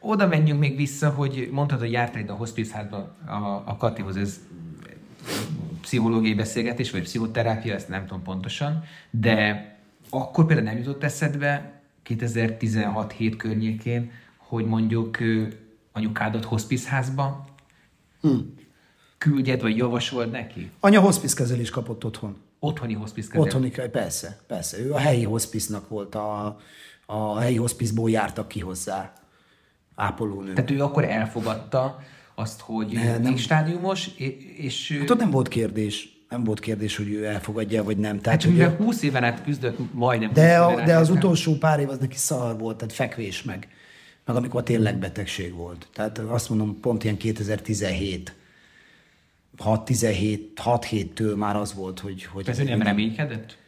[0.00, 2.78] Oda menjünk még vissza, hogy mondtad, hogy jártál itt a hospice
[3.26, 4.40] a, a Katihoz, ez
[5.80, 9.66] pszichológiai beszélgetés, vagy pszichoterápia, ezt nem tudom pontosan, de
[10.10, 15.18] akkor például nem jutott eszedbe 2016 7 környékén, hogy mondjuk
[15.92, 17.44] anyukádat hospice házba
[18.20, 18.54] hmm.
[19.18, 20.70] küldjed, vagy javasold neki?
[20.80, 22.36] Anya hospice kezelés kapott otthon.
[22.64, 23.54] Otthoni hospice kezelés?
[23.54, 24.78] Otthoni, persze, persze.
[24.78, 26.58] Ő a helyi hospice-nak volt, a,
[27.06, 29.12] a helyi hospice-ból jártak ki hozzá
[29.94, 30.52] ápolónő.
[30.52, 31.98] Tehát ő akkor elfogadta
[32.34, 34.06] azt, hogy ne, nem stádiumos,
[34.56, 34.96] és...
[35.00, 38.20] Hát ott nem volt kérdés nem volt kérdés, hogy ő elfogadja, vagy nem.
[38.20, 41.88] Tehát, hát, mivel 20 éven át küzdött, majdnem De, a, de az utolsó pár év
[41.88, 43.68] az neki szar volt, tehát fekvés meg.
[44.24, 45.88] Meg amikor tényleg betegség volt.
[45.94, 48.34] Tehát azt mondom, pont ilyen 2017
[49.64, 52.24] 6-17, 6-7-től már az volt, hogy...
[52.24, 53.60] hogy Ez nem reménykedett?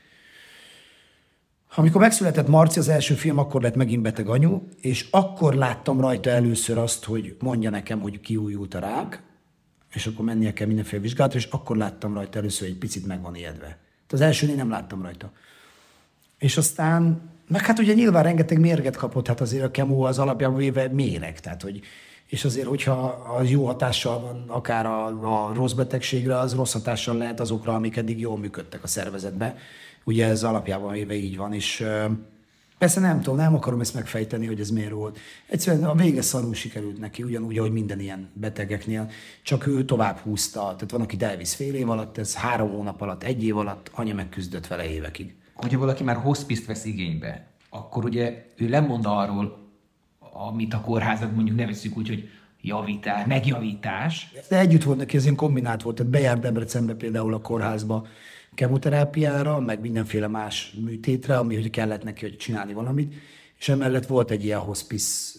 [1.77, 6.31] Amikor megszületett Marci, az első film, akkor lett megint beteg anyu, és akkor láttam rajta
[6.31, 9.23] először azt, hogy mondja nekem, hogy kiújult a rák,
[9.93, 13.23] és akkor mennie kell mindenféle vizsgálatra, és akkor láttam rajta először, hogy egy picit meg
[13.23, 13.67] van ijedve.
[13.67, 15.33] Tehát az elsőnél nem láttam rajta.
[16.39, 20.57] És aztán, meg hát ugye nyilván rengeteg mérget kapott, hát azért a kemó az alapjában
[20.57, 21.81] véve méreg, tehát hogy
[22.35, 22.93] és azért, hogyha
[23.39, 27.97] az jó hatással van akár a, a rossz betegségre, az rossz hatással lehet azokra, amik
[27.97, 29.57] eddig jól működtek a szervezetbe.
[30.05, 31.87] Ugye ez alapjában véve így van, és
[32.79, 35.19] Persze nem tudom, nem akarom ezt megfejteni, hogy ez miért volt.
[35.49, 39.11] Egyszerűen a vége szarul sikerült neki, ugyanúgy, ahogy minden ilyen betegeknél,
[39.43, 40.61] csak ő tovább húzta.
[40.61, 44.15] Tehát van, aki elvisz fél év alatt, ez három hónap alatt, egy év alatt, anya
[44.15, 45.35] megküzdött vele évekig.
[45.55, 49.64] Hogyha valaki már hospice vesz igénybe, akkor ugye ő lemond arról,
[50.35, 52.29] amit a kórházak mondjuk nevezzük úgy, hogy
[52.61, 54.33] javítás, megjavítás.
[54.49, 55.97] De együtt volt neki, ez ilyen kombinált volt.
[55.97, 58.07] Tehát bejárt Debrecenbe például a kórházba,
[58.55, 63.15] kemoterápiára, meg mindenféle más műtétre, ami hogy kellett neki, hogy csinálni valamit,
[63.59, 65.39] és emellett volt egy ilyen hospice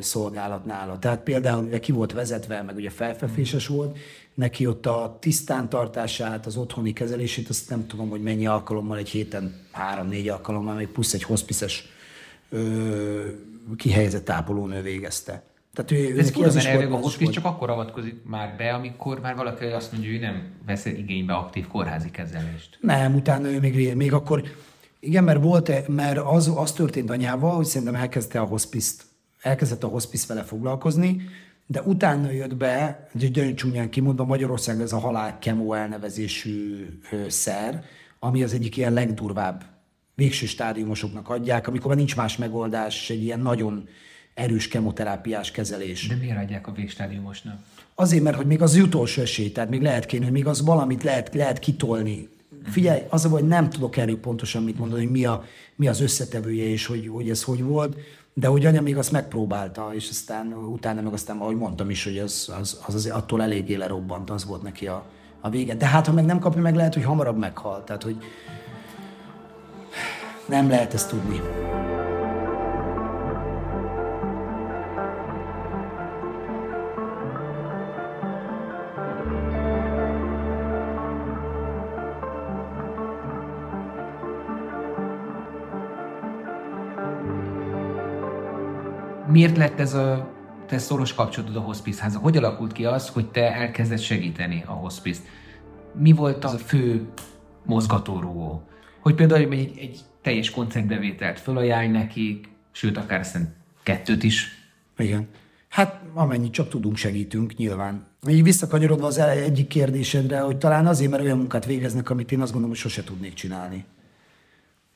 [0.00, 0.98] szolgálat nála.
[0.98, 3.98] Tehát például ugye ki volt vezetve, meg ugye felfeféses volt,
[4.34, 9.54] neki ott a tisztántartását, az otthoni kezelését, azt nem tudom, hogy mennyi alkalommal, egy héten
[9.72, 11.88] három-négy alkalommal, még plusz egy hospices
[13.76, 15.42] kihelyezett ápolónő végezte.
[15.74, 19.20] Tehát ő, De ez kurva, mert elvég a hospice csak akkor avatkozik már be, amikor
[19.20, 22.78] már valaki azt mondja, hogy ő nem vesz igénybe aktív kórházi kezelést.
[22.80, 24.42] Nem, utána ő még, még akkor,
[25.00, 28.92] igen, mert volt, mert az, az történt anyával, hogy szerintem elkezdte a hospice
[29.42, 31.22] elkezdett a hospice vele foglalkozni,
[31.66, 36.86] de utána jött be, egy nagyon csúnyán kimondva, Magyarországon ez a halál kemó elnevezésű
[37.28, 37.84] szer,
[38.18, 39.64] ami az egyik ilyen legdurvább
[40.18, 43.88] végső stádiumosoknak adják, amikor már nincs más megoldás, egy ilyen nagyon
[44.34, 46.06] erős kemoterápiás kezelés.
[46.06, 47.60] De miért adják a végstádiumosnak?
[47.94, 51.02] Azért, mert hogy még az utolsó esély, tehát még lehet kéne, hogy még az valamit
[51.02, 52.28] lehet, lehet kitolni.
[52.64, 55.44] Figyelj, az a hogy nem tudok erről pontosan mit mondani, hogy mi, a,
[55.76, 57.96] mi az összetevője, és hogy, hogy ez hogy volt,
[58.34, 62.18] de hogy anya még azt megpróbálta, és aztán utána meg aztán, ahogy mondtam is, hogy
[62.18, 65.04] az, az, az azért attól eléggé lerobbant, az volt neki a,
[65.40, 65.74] a vége.
[65.74, 67.84] De hát, ha meg nem kapja meg, lehet, hogy hamarabb meghal.
[67.84, 68.16] Tehát, hogy
[70.48, 71.40] nem lehet ezt tudni.
[89.30, 90.28] miért lett ez a
[90.66, 95.20] te szoros kapcsolatod a hospice Hogy alakult ki az, hogy te elkezded segíteni a hospice
[95.94, 97.08] Mi volt a fő
[97.64, 98.62] mozgatórugó?
[99.00, 104.48] Hogy például egy, egy teljes koncertbevételt fölajánlj nekik, sőt, akár aztán kettőt is.
[104.98, 105.28] Igen.
[105.68, 108.06] Hát amennyit csak tudunk, segítünk, nyilván.
[108.28, 112.52] Így visszakanyarodva az egyik kérdésedre, hogy talán azért, mert olyan munkát végeznek, amit én azt
[112.52, 113.84] gondolom, hogy sose tudnék csinálni.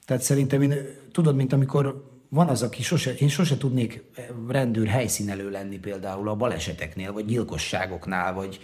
[0.05, 0.74] Tehát szerintem én,
[1.12, 4.03] tudod, mint amikor van az, aki sose, én sose tudnék
[4.49, 8.61] rendőr helyszínelő lenni például a baleseteknél, vagy gyilkosságoknál, vagy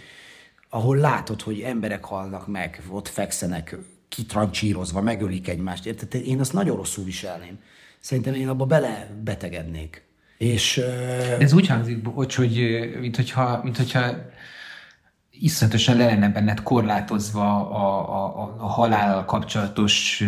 [0.69, 3.77] ahol látod, hogy emberek halnak meg, ott fekszenek
[4.09, 5.85] kitrancsírozva, megölik egymást.
[5.85, 6.13] Érted?
[6.25, 7.59] Én azt nagyon rosszul viselném.
[7.99, 10.07] Szerintem én abba bele betegednék.
[10.37, 14.15] És, De ez úgy hangzik, hogy, hogy mint hogyha, mint hogyha
[15.31, 20.23] iszonyatosan le lenne benned korlátozva a, a, a halállal kapcsolatos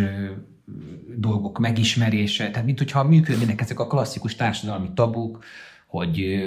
[1.16, 5.44] dolgok megismerése, tehát mint hogyha működnének ezek a klasszikus társadalmi tabuk,
[5.86, 6.42] hogy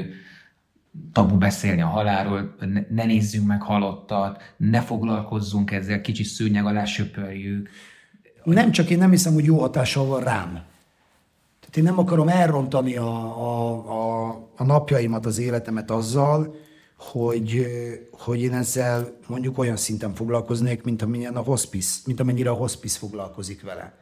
[1.13, 2.55] tabu beszélni a halálról,
[2.89, 7.69] ne nézzünk meg halottat, ne foglalkozzunk ezzel, kicsi szőnyeg alá söpörjük.
[8.43, 10.51] Nem csak én nem hiszem, hogy jó hatással van rám.
[11.59, 13.07] Tehát én nem akarom elrontani a,
[13.47, 16.55] a, a, a napjaimat, az életemet azzal,
[16.97, 17.67] hogy,
[18.11, 22.97] hogy én ezzel mondjuk olyan szinten foglalkoznék, mint amilyen a hospice, mint amennyire a hospice
[22.97, 23.93] foglalkozik vele.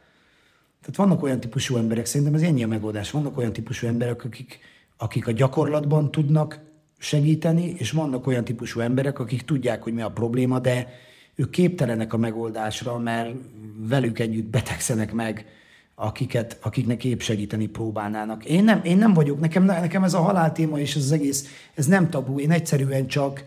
[0.80, 4.58] Tehát vannak olyan típusú emberek, szerintem ez ennyi a megoldás, vannak olyan típusú emberek, akik,
[4.96, 6.60] akik a gyakorlatban tudnak
[6.98, 10.88] segíteni, és vannak olyan típusú emberek, akik tudják, hogy mi a probléma, de
[11.34, 13.34] ők képtelenek a megoldásra, mert
[13.76, 15.46] velük együtt betegszenek meg,
[15.94, 18.44] akiket, akiknek épp segíteni próbálnának.
[18.44, 21.86] Én nem, én nem vagyok, nekem, nekem ez a haláltéma és ez az egész, ez
[21.86, 23.44] nem tabu, én egyszerűen csak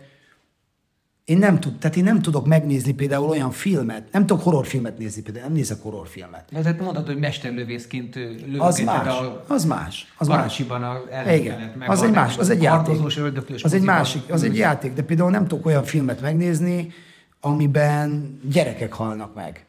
[1.28, 5.22] én nem, tud, tehát én nem tudok megnézni például olyan filmet, nem tudok horrorfilmet nézni,
[5.22, 6.44] például nem nézek horrorfilmet.
[6.52, 10.60] Tehát mondod, hogy mesterlövészként lövök az más, a az más, az más.
[10.60, 13.04] a Igen, meg az egy más, az egy játék.
[13.62, 16.92] Az egy másik, az egy játék, de például nem tudok olyan filmet megnézni,
[17.40, 19.66] amiben gyerekek halnak meg.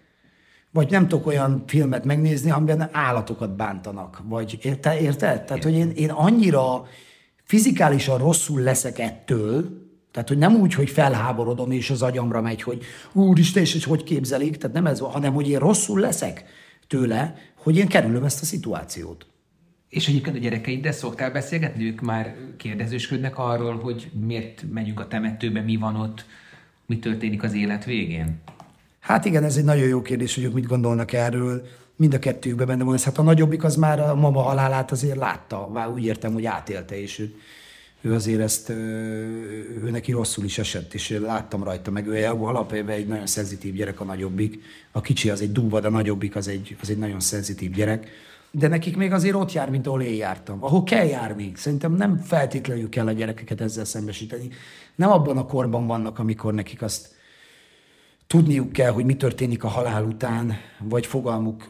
[0.72, 4.22] Vagy nem tudok olyan filmet megnézni, amiben állatokat bántanak.
[4.24, 5.42] Vagy érte, érted?
[5.42, 6.88] Tehát, hogy én, én annyira
[7.44, 9.88] fizikálisan rosszul leszek ettől,
[10.24, 14.58] tehát, hogy nem úgy, hogy felháborodom, és az agyamra megy, hogy úristen, és hogy képzelik,
[14.58, 16.44] tehát nem ez van, hanem hogy én rosszul leszek
[16.88, 19.26] tőle, hogy én kerülöm ezt a szituációt.
[19.90, 21.86] És egyébként a gyerekeiddel szoktál beszélgetni?
[21.86, 26.26] Ők már kérdezősködnek arról, hogy miért megyünk a temetőbe, mi van ott,
[26.86, 28.42] mi történik az élet végén?
[29.00, 31.68] Hát igen, ez egy nagyon jó kérdés, hogy ők mit gondolnak erről.
[31.96, 32.98] Mind a kettőjükben benne van.
[33.04, 37.02] Hát a nagyobbik az már a mama halálát azért látta, már úgy értem, hogy átélte,
[37.02, 37.36] és ő
[38.02, 43.08] ő azért ezt, ő neki rosszul is esett, és láttam rajta, meg ő alapvetően egy
[43.08, 44.62] nagyon szenzitív gyerek a nagyobbik.
[44.92, 48.08] A kicsi az egy dúva, de a nagyobbik az egy, az egy nagyon szenzitív gyerek.
[48.52, 50.64] De nekik még azért ott jár, mint ahol én jártam.
[50.64, 51.52] Ahol kell járni.
[51.56, 54.50] Szerintem nem feltétlenül kell a gyerekeket ezzel szembesíteni.
[54.96, 57.08] Nem abban a korban vannak, amikor nekik azt
[58.28, 61.64] tudniuk kell, hogy mi történik a halál után, vagy fogalmuk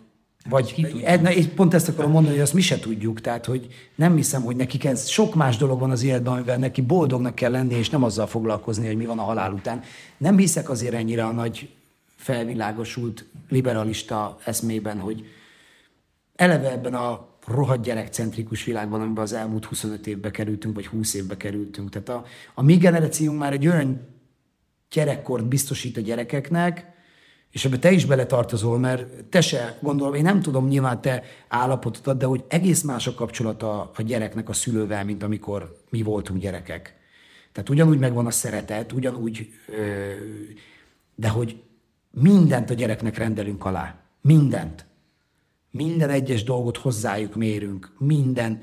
[0.49, 4.15] vagy edna, és pont ezt akarom mondani, hogy azt mi se tudjuk, tehát hogy nem
[4.15, 7.73] hiszem, hogy nekik ez sok más dolog van az életben, amivel neki boldognak kell lenni,
[7.73, 9.81] és nem azzal foglalkozni, hogy mi van a halál után.
[10.17, 11.69] Nem hiszek azért ennyire a nagy
[12.15, 15.25] felvilágosult liberalista eszmében, hogy
[16.35, 21.37] eleve ebben a rohadt gyerekcentrikus világban, amiben az elmúlt 25 évbe kerültünk, vagy 20 évbe
[21.37, 21.89] kerültünk.
[21.89, 24.07] Tehát a, a mi generációnk már egy olyan
[24.91, 26.88] gyerekkort biztosít a gyerekeknek,
[27.51, 32.17] és ebbe te is beletartozol, mert te se, gondolom, én nem tudom nyilván te állapotodat,
[32.17, 36.97] de hogy egész más a kapcsolata a gyereknek a szülővel, mint amikor mi voltunk gyerekek.
[37.51, 39.49] Tehát ugyanúgy megvan a szeretet, ugyanúgy,
[41.15, 41.61] de hogy
[42.11, 43.95] mindent a gyereknek rendelünk alá.
[44.21, 44.85] Mindent.
[45.71, 47.91] Minden egyes dolgot hozzájuk mérünk.
[47.97, 48.61] Minden.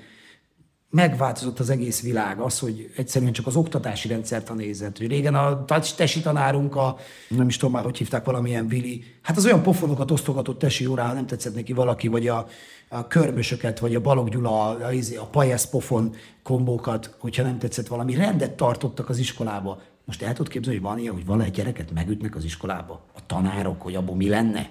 [0.91, 2.41] Megváltozott az egész világ.
[2.41, 4.99] Az, hogy egyszerűen csak az oktatási rendszert a nézett.
[4.99, 5.65] Hogy régen a
[5.97, 6.97] tesi tanárunk, a,
[7.29, 11.15] nem is tudom már, hogy hívták valamilyen Vili, hát az olyan pofonokat osztogatott tesi órán,
[11.15, 12.47] nem tetszett neki valaki, vagy a,
[12.89, 17.87] a körmösöket, vagy a Balog Gyula, a, a, a Pajesz pofon kombókat, hogyha nem tetszett
[17.87, 19.83] valami, rendet tartottak az iskolába.
[20.05, 23.05] Most el tudod képzelni, hogy van ilyen, hogy valahogy gyereket megütnek az iskolába?
[23.15, 24.71] A tanárok, hogy abból mi lenne?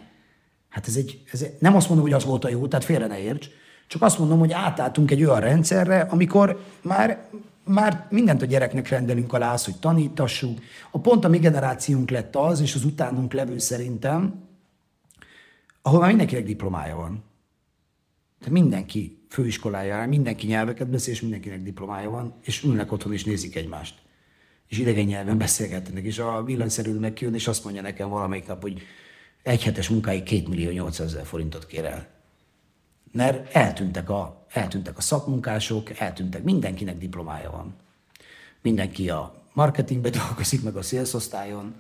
[0.70, 3.08] Hát ez egy, ez egy, nem azt mondom, hogy az volt a jó, tehát félre
[3.08, 3.48] ne érts,
[3.88, 7.28] csak azt mondom, hogy átálltunk egy olyan rendszerre, amikor már,
[7.64, 10.60] már mindent a gyereknek rendelünk alá, az, hogy tanítassuk.
[10.92, 14.44] A pont a mi generációnk lett az, és az utánunk levő szerintem,
[15.82, 17.24] ahol már mindenkinek diplomája van.
[18.40, 23.56] Tehát mindenki főiskolájára, mindenki nyelveket beszél, és mindenkinek diplomája van, és ülnek otthon és nézik
[23.56, 24.02] egymást.
[24.68, 28.82] És idegen nyelven beszélgetnek, és a villanyszerű megjön, és azt mondja nekem valamelyik nap, hogy
[29.44, 32.15] egy hetes munkáig 2 millió 800 ezer forintot kér el.
[33.16, 37.76] Mert eltűntek a, eltűntek a szakmunkások, eltűntek, mindenkinek diplomája van.
[38.62, 41.76] Mindenki a marketingbe dolgozik, meg a szélszosztályon,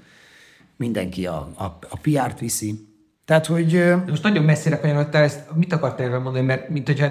[0.75, 2.87] mindenki a, a, a PR-t viszi.
[3.25, 3.71] Tehát, hogy...
[3.71, 7.07] De most nagyon messzire kanyarodtál, ezt mit akartál erről mondani, mert mint hogyha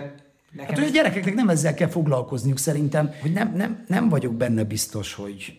[0.55, 4.35] Nekem hát, hogy a gyerekeknek nem ezzel kell foglalkozniuk szerintem, hogy nem, nem, nem vagyok
[4.35, 5.59] benne biztos, hogy,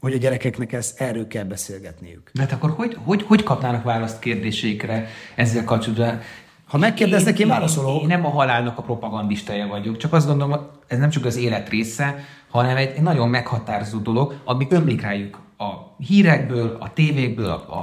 [0.00, 2.30] hogy a gyerekeknek ezt, erről kell beszélgetniük.
[2.32, 6.20] De hát akkor hogy, hogy, hogy kapnának választ kérdéseikre ezzel kapcsolatban?
[6.68, 8.02] Ha megkérdeznek, én, én válaszolok.
[8.02, 11.68] Én nem a halálnak a propagandistája vagyok, csak azt gondolom, ez nem csak az élet
[11.68, 17.74] része, hanem egy, nagyon meghatározó dolog, ami ömlik rájuk a hírekből, a tévékből, a,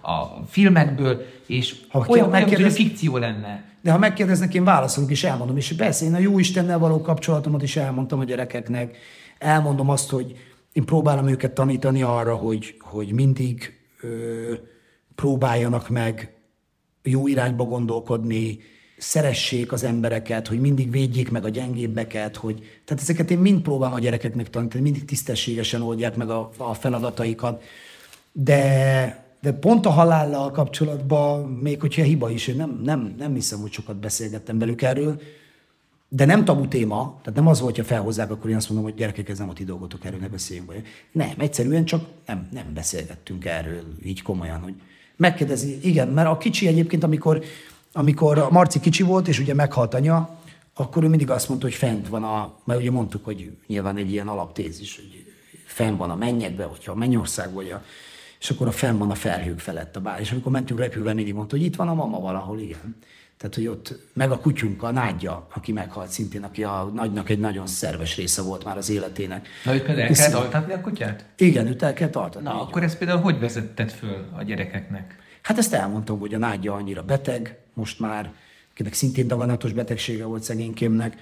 [0.00, 3.64] a, a filmekből, és ha olyan, olyan, hogy fikció lenne.
[3.82, 5.56] De ha megkérdeznek, én válaszolok és elmondom.
[5.56, 8.96] És persze én a jó Istennel való kapcsolatomat is elmondtam a gyerekeknek.
[9.38, 10.36] Elmondom azt, hogy
[10.72, 14.52] én próbálom őket tanítani arra, hogy, hogy mindig ö,
[15.14, 16.33] próbáljanak meg
[17.04, 18.58] jó irányba gondolkodni,
[18.96, 23.94] szeressék az embereket, hogy mindig védjék meg a gyengébbeket, hogy, tehát ezeket én mind próbálom
[23.94, 27.62] a gyerekeknek tanítani, mindig tisztességesen oldják meg a, a feladataikat,
[28.32, 33.60] de, de pont a halállal kapcsolatban, még hogyha hiba is, én nem, nem, nem hiszem,
[33.60, 35.20] hogy sokat beszélgettem velük erről,
[36.08, 38.98] de nem tabu téma, tehát nem az volt, hogy felhozzák, akkor én azt mondom, hogy
[38.98, 40.72] gyerekek, ez nem a ti dolgotok, erről ne beszéljünk.
[41.12, 44.74] Nem, egyszerűen csak nem, nem beszélgettünk erről így komolyan, hogy
[45.16, 47.42] megkérdezi, igen, mert a kicsi egyébként, amikor,
[47.92, 50.38] amikor a Marci kicsi volt, és ugye meghalt anya,
[50.74, 54.10] akkor ő mindig azt mondta, hogy fent van a, mert ugye mondtuk, hogy nyilván egy
[54.10, 55.24] ilyen alaptézis, hogy
[55.64, 57.82] fenn van a mennyekbe, hogyha a mennyország vagy a,
[58.40, 60.20] és akkor a fenn van a felhők felett a bár.
[60.20, 62.96] És amikor mentünk repülve, mindig mondta, hogy itt van a mama valahol, igen.
[63.44, 67.38] Tehát, hogy ott meg a kutyunk, a nádja, aki meghalt szintén, aki a nagynak egy
[67.38, 69.48] nagyon szerves része volt már az életének.
[69.64, 71.24] Na, őt például el kell altatni a kutyát?
[71.36, 72.48] Igen, őt el kell altatni.
[72.48, 75.18] Na, akkor ezt például hogy vezetted föl a gyerekeknek?
[75.42, 78.32] Hát ezt elmondtam, hogy a nádja annyira beteg, most már,
[78.72, 81.16] akinek szintén daganatos betegsége volt szegénykémnek,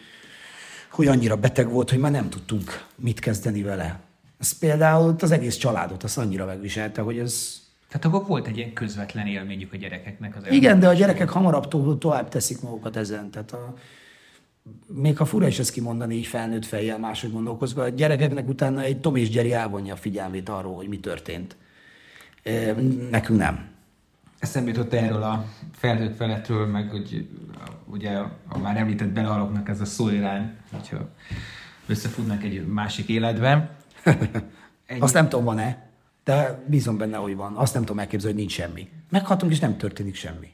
[0.90, 4.00] hogy annyira beteg volt, hogy már nem tudtunk mit kezdeni vele.
[4.40, 7.60] Ez például az egész családot azt annyira megviselte, hogy ez
[7.92, 11.68] tehát akkor volt egy ilyen közvetlen élményük a gyerekeknek az Igen, de a gyerekek hamarabb
[11.68, 13.30] to- tovább teszik magukat ezen.
[13.30, 13.74] Tehát a,
[14.86, 19.00] még ha fura is ezt kimondani így felnőtt fejjel, máshogy gondolkozva, a gyerekeknek utána egy
[19.00, 21.56] Tom és Jerry elvonja a figyelmét arról, hogy mi történt.
[23.10, 23.70] Nekünk nem.
[24.38, 27.28] Eszembe jutott erről a felnőtt felettről, meg hogy
[27.86, 28.10] ugye
[28.48, 31.08] a már említett belehaloknak ez a szó irány, hogyha
[31.86, 33.70] összefutnak egy másik életben.
[34.86, 35.02] Egy...
[35.02, 35.91] Azt nem tudom, van-e?
[36.24, 37.56] De bízom benne, hogy van.
[37.56, 38.88] Azt nem tudom elképzelni, hogy nincs semmi.
[39.10, 40.48] Meghatunk, és nem történik semmi.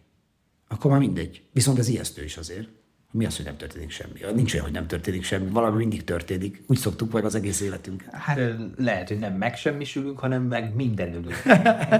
[0.68, 1.42] Akkor már mindegy.
[1.52, 2.68] Viszont ez ijesztő is azért.
[3.10, 4.34] Mi az, hogy nem történik semmi?
[4.34, 5.50] Nincs olyan, hogy nem történik semmi.
[5.50, 6.62] Valami mindig történik.
[6.66, 8.04] Úgy szoktuk meg az egész életünk.
[8.12, 8.40] Hát
[8.76, 11.42] lehet, hogy nem megsemmisülünk, hanem meg mindenülünk.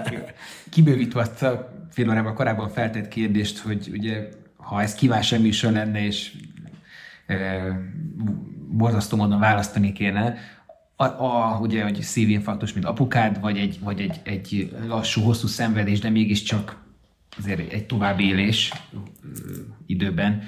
[0.71, 5.23] Kibővítve azt a fél órával korábban feltett kérdést, hogy ugye, ha ez kíván
[5.63, 6.37] lenne, és
[7.27, 7.37] e,
[8.69, 10.39] borzasztó módon választani kéne,
[11.01, 15.99] a, a, ugye, hogy szívinfarktus, mint apukád, vagy egy, vagy egy, egy lassú, hosszú szenvedés,
[15.99, 16.83] de mégiscsak
[17.39, 18.73] azért egy további élés
[19.87, 20.43] időben,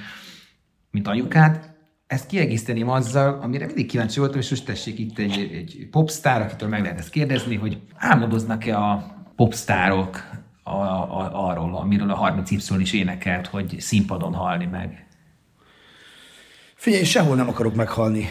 [0.90, 1.70] mint anyukád.
[2.06, 6.68] Ezt kiegészíteném azzal, amire mindig kíváncsi voltam, és most tessék itt egy, egy popstar, akitől
[6.68, 10.24] meg lehet ezt kérdezni, hogy álmodoznak-e a popstárok
[10.62, 15.06] a, a, arról, amiről a 30 Y is énekelt, hogy színpadon halni meg?
[16.74, 18.28] Figyelj, sehol nem akarok meghalni.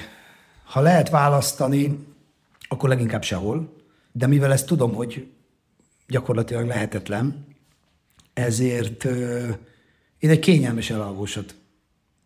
[0.63, 2.07] Ha lehet választani,
[2.69, 3.75] akkor leginkább sehol.
[4.11, 5.27] De mivel ezt tudom, hogy
[6.07, 7.45] gyakorlatilag lehetetlen,
[8.33, 9.49] ezért ö,
[10.19, 11.55] én egy kényelmes elalvósat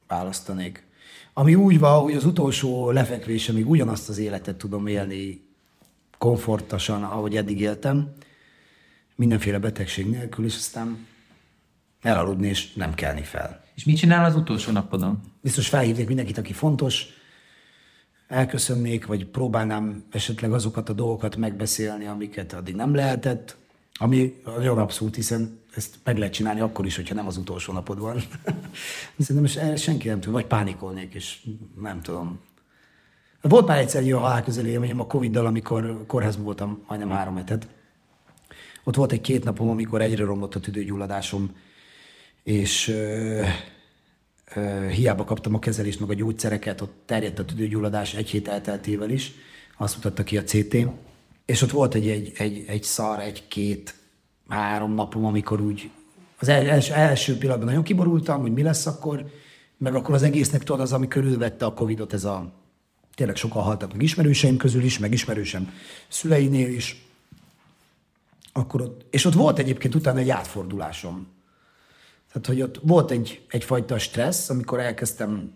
[0.08, 0.88] választanék.
[1.34, 5.41] Ami úgy van, hogy az utolsó lefekvésemig ugyanazt az életet tudom élni
[6.18, 8.14] komfortosan, ahogy eddig éltem,
[9.16, 11.08] mindenféle betegség nélkül, és aztán
[12.02, 13.64] elaludni, és nem kelni fel.
[13.76, 15.20] És mit csinál az utolsó napodon?
[15.41, 17.06] Biztos felhívnék mindenkit, aki fontos,
[18.34, 23.57] elköszönnék, vagy próbálnám esetleg azokat a dolgokat megbeszélni, amiket addig nem lehetett,
[23.93, 27.99] ami nagyon abszolút, hiszen ezt meg lehet csinálni akkor is, hogyha nem az utolsó napod
[27.99, 28.23] van.
[29.19, 31.47] Szerintem senki nem tud, vagy pánikolnék, és
[31.81, 32.39] nem tudom.
[33.41, 37.67] Volt már egyszer egy olyan halálközeli élményem a Covid-dal, amikor kórházban voltam majdnem három hetet.
[38.84, 41.55] Ott volt egy két napom, amikor egyre romlott a tüdőgyulladásom,
[42.43, 42.95] és
[44.91, 49.32] hiába kaptam a kezelést, meg a gyógyszereket, ott terjedt a tüdőgyulladás egy hét elteltével is,
[49.78, 50.78] azt mutatta ki a CT,
[51.46, 53.96] és ott volt egy, egy, egy, egy szar, egy-két,
[54.48, 55.89] három napom, amikor úgy
[56.39, 59.26] az első, első pillanatban nagyon kiborultam, hogy mi lesz akkor,
[59.78, 62.54] meg akkor az egésznek tudod az, ami körülvette a Covidot, ez a
[63.16, 65.74] tényleg sokan haltak meg ismerőseim közül is, meg ismerősem
[66.08, 67.06] szüleinél is.
[68.54, 71.28] Akkor ott, és ott volt egyébként utána egy átfordulásom.
[72.34, 75.53] Tehát, hogy ott volt egy, egyfajta stressz, amikor elkezdtem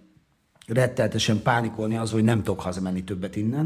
[0.68, 3.66] retteltesen pánikolni az, hogy nem tudok hazamenni többet innen.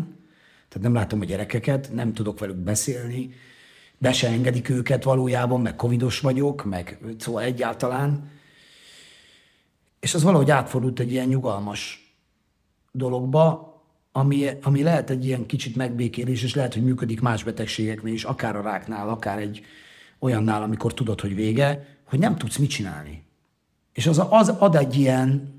[0.67, 3.33] Tehát nem látom a gyerekeket, nem tudok velük beszélni,
[3.97, 8.31] be se engedik őket valójában, meg covidos vagyok, meg szóval egyáltalán.
[9.99, 12.13] És az valahogy átfordult egy ilyen nyugalmas
[12.91, 13.69] dologba,
[14.11, 18.55] ami, ami lehet egy ilyen kicsit megbékélés, és lehet, hogy működik más betegségeknél is, akár
[18.55, 19.65] a ráknál, akár egy
[20.19, 23.23] olyannál, amikor tudod, hogy vége, hogy nem tudsz mit csinálni.
[23.93, 25.53] És az, az ad egy ilyen,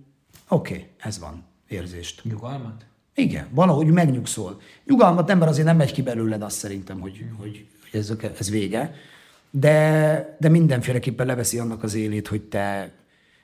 [0.49, 2.25] oké, okay, ez van, érzést.
[2.25, 2.85] Nyugalmat?
[3.15, 4.61] Igen, valahogy megnyugszol.
[4.85, 8.51] Nyugalmat nem, mert azért nem megy ki belőled azt szerintem, hogy, hogy, hogy ez, ez
[8.51, 8.95] vége,
[9.51, 12.93] de, de mindenféleképpen leveszi annak az élét, hogy te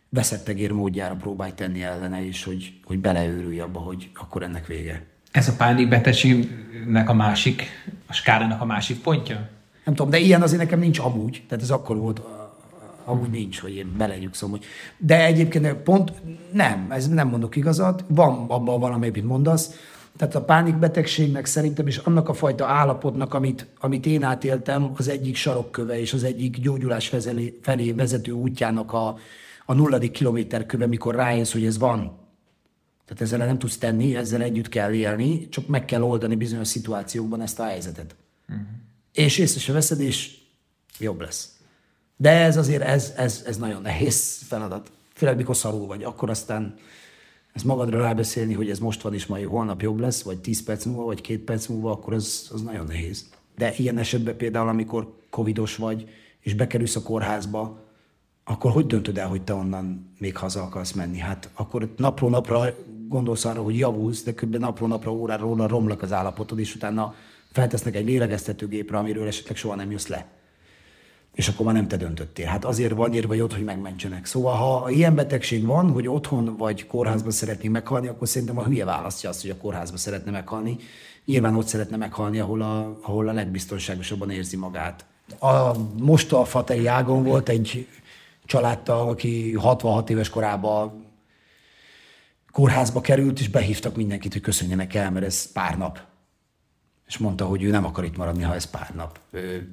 [0.08, 5.06] veszettegér módjára próbálj tenni ellene, és hogy, hogy beleőrülj abba, hogy akkor ennek vége.
[5.30, 7.62] Ez a pánikbetegségnek a másik,
[8.06, 9.48] a skálának a másik pontja?
[9.84, 11.44] Nem tudom, de ilyen azért nekem nincs amúgy.
[11.48, 12.20] Tehát ez akkor volt,
[13.08, 14.50] amúgy nincs, hogy én belenyugszom.
[14.50, 14.64] Hogy...
[14.98, 16.12] De egyébként pont
[16.52, 18.04] nem, ez nem mondok igazat.
[18.08, 19.74] Van abban valami, amit mondasz.
[20.16, 25.36] Tehát a pánikbetegségnek szerintem is annak a fajta állapotnak, amit, amit én átéltem, az egyik
[25.36, 27.12] sarokköve és az egyik gyógyulás
[27.62, 29.16] felé vezető útjának a,
[29.66, 32.18] a nulladik kilométer köve, mikor rájössz, hogy ez van.
[33.04, 37.40] Tehát ezzel nem tudsz tenni, ezzel együtt kell élni, csak meg kell oldani bizonyos szituációkban
[37.40, 38.14] ezt a helyzetet.
[38.48, 38.66] Uh-huh.
[39.12, 40.38] És észre se veszed, és
[40.98, 41.57] jobb lesz.
[42.20, 44.90] De ez azért, ez, ez, ez nagyon nehéz feladat.
[45.14, 46.74] Főleg mikor szarul vagy, akkor aztán
[47.52, 50.84] ezt magadra rábeszélni, hogy ez most van, és majd holnap jobb lesz, vagy 10 perc
[50.84, 53.28] múlva, vagy két perc múlva, akkor az, az nagyon nehéz.
[53.56, 56.08] De ilyen esetben például, amikor covidos vagy,
[56.40, 57.86] és bekerülsz a kórházba,
[58.44, 61.18] akkor hogy döntöd el, hogy te onnan még haza akarsz menni?
[61.18, 62.74] Hát akkor napról napra
[63.08, 64.56] gondolsz arra, hogy javulsz, de kb.
[64.56, 67.14] napról napra, óráról óra romlak az állapotod, és utána
[67.52, 70.37] feltesznek egy lélegeztetőgépre, amiről esetleg soha nem jössz le.
[71.38, 72.46] És akkor már nem te döntöttél.
[72.46, 74.26] Hát azért van írva, hogy ott, hogy megmentsenek.
[74.26, 78.84] Szóval, ha ilyen betegség van, hogy otthon vagy kórházban szeretnénk meghalni, akkor szerintem a hülye
[78.84, 80.76] választja azt, hogy a kórházban szeretne meghalni.
[81.24, 85.04] Nyilván ott szeretne meghalni, ahol a, ahol a legbiztonságosabban érzi magát.
[85.38, 87.86] A, most a Fatei ágon volt egy
[88.44, 91.04] családtag, aki 66 éves korában
[92.52, 96.00] kórházba került, és behívtak mindenkit, hogy köszönjenek el, mert ez pár nap.
[97.06, 99.20] És mondta, hogy ő nem akar itt maradni, ha ez pár nap.
[99.30, 99.72] Ő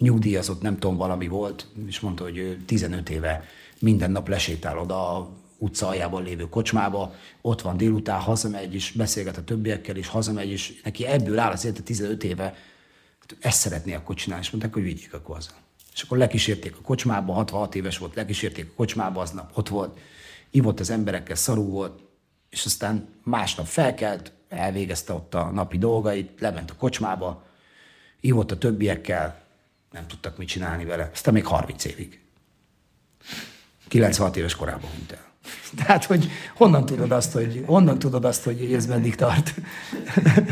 [0.00, 3.44] nyugdíjazott, nem tudom, valami volt, és mondta, hogy ő 15 éve
[3.78, 9.36] minden nap lesétál oda a utca aljában lévő kocsmába, ott van délután, hazamegy, és beszélget
[9.36, 12.54] a többiekkel, és hazamegy, és neki ebből áll az élete 15 éve,
[13.40, 15.50] ezt szeretné akkor csinálni, és mondták, hogy vigyék akkor haza.
[15.92, 19.98] És akkor lekísérték a kocsmába, 66 éves volt, lekísérték a kocsmába, aznap ott volt,
[20.50, 22.00] ivott az emberekkel, szarú volt,
[22.50, 27.44] és aztán másnap felkelt, elvégezte ott a napi dolgait, lement a kocsmába,
[28.20, 29.42] ivott a többiekkel,
[29.90, 32.20] nem tudtak mit csinálni vele, aztán még 30 évig.
[33.88, 35.28] 96 éves korában hunyt el.
[35.84, 39.54] Tehát, hogy honnan tudod azt, hogy, honnan tudod azt, hogy ez meddig tart?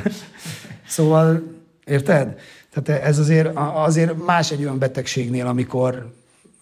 [0.86, 1.42] szóval,
[1.84, 2.40] érted?
[2.70, 6.14] Tehát ez azért, azért más egy olyan betegségnél, amikor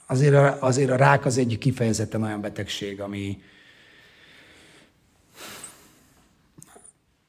[0.06, 3.42] azért a, azért a rák az egy kifejezetten olyan betegség, ami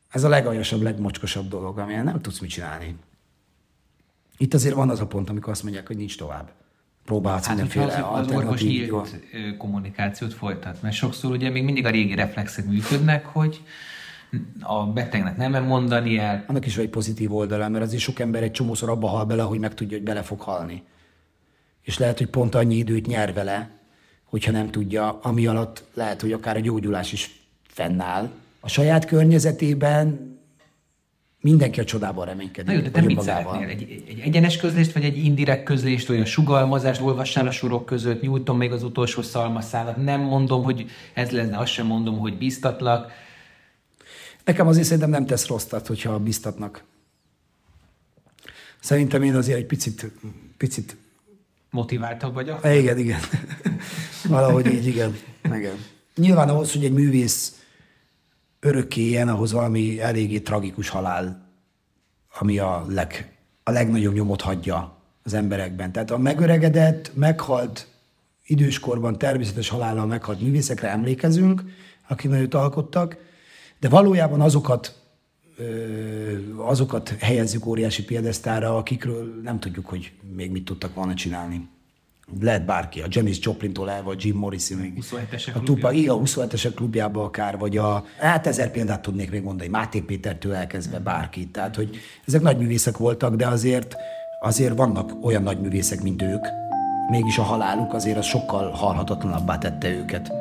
[0.10, 2.95] ez a legaljasabb, legmocskosabb dolog, amilyen nem tudsz mit csinálni.
[4.38, 6.51] Itt azért van az a pont, amikor azt mondják, hogy nincs tovább.
[7.05, 11.85] próbálsz Hát, mindenféle az, az orvos nyílt ö, kommunikációt folytat, mert sokszor ugye még mindig
[11.85, 13.61] a régi reflexek működnek, hogy
[14.59, 18.43] a betegnek nem mondani el, Annak is van egy pozitív oldala, mert azért sok ember
[18.43, 20.83] egy csomószor abba hal bele, hogy meg tudja, hogy bele fog halni.
[21.81, 23.69] És lehet, hogy pont annyi időt nyer vele,
[24.23, 28.29] hogyha nem tudja, ami alatt lehet, hogy akár a gyógyulás is fennáll.
[28.59, 30.36] A saját környezetében
[31.41, 32.65] mindenki a csodában reménykedik.
[32.65, 33.67] Na jó, de te mit szeretnél?
[33.67, 38.21] Egy, egy egyenes közlést, vagy egy indirekt közlést, vagy a sugalmazást, olvassál a sorok között,
[38.21, 43.11] nyújtom még az utolsó szalmaszálat, nem mondom, hogy ez lenne, azt sem mondom, hogy biztatlak.
[44.45, 46.83] Nekem azért szerintem nem tesz rosszat, hogyha biztatnak.
[48.79, 50.11] Szerintem én azért egy picit,
[50.57, 50.97] picit
[51.69, 52.59] Motiváltabb vagyok.
[52.65, 53.19] Igen, igen.
[54.29, 55.15] Valahogy így, igen.
[55.43, 55.75] igen.
[56.15, 57.61] Nyilván ahhoz, hogy egy művész
[58.60, 61.49] örökké ilyen, ahhoz valami eléggé tragikus halál,
[62.39, 65.91] ami a, leg, a legnagyobb nyomot hagyja az emberekben.
[65.91, 67.88] Tehát a megöregedett, meghalt,
[68.45, 71.64] időskorban természetes halállal meghalt művészekre emlékezünk,
[72.08, 73.18] akik nagyot alkottak,
[73.80, 74.95] de valójában azokat
[76.55, 81.68] azokat helyezzük óriási piedesztára, akikről nem tudjuk, hogy még mit tudtak volna csinálni.
[82.41, 86.19] Lehet bárki, a Janis Joplin-tól el, vagy Jim Morrison, még 27-esek a Tupac, igen, a
[86.19, 91.47] 27-esek klubjába akár, vagy a, hát ezer példát tudnék még mondani, Máté Pétertől elkezdve bárki.
[91.47, 93.95] Tehát, hogy ezek nagy művészek voltak, de azért,
[94.39, 96.45] azért vannak olyan nagy művészek, mint ők.
[97.09, 100.32] Mégis a haláluk azért az sokkal halhatatlanabbá tette őket.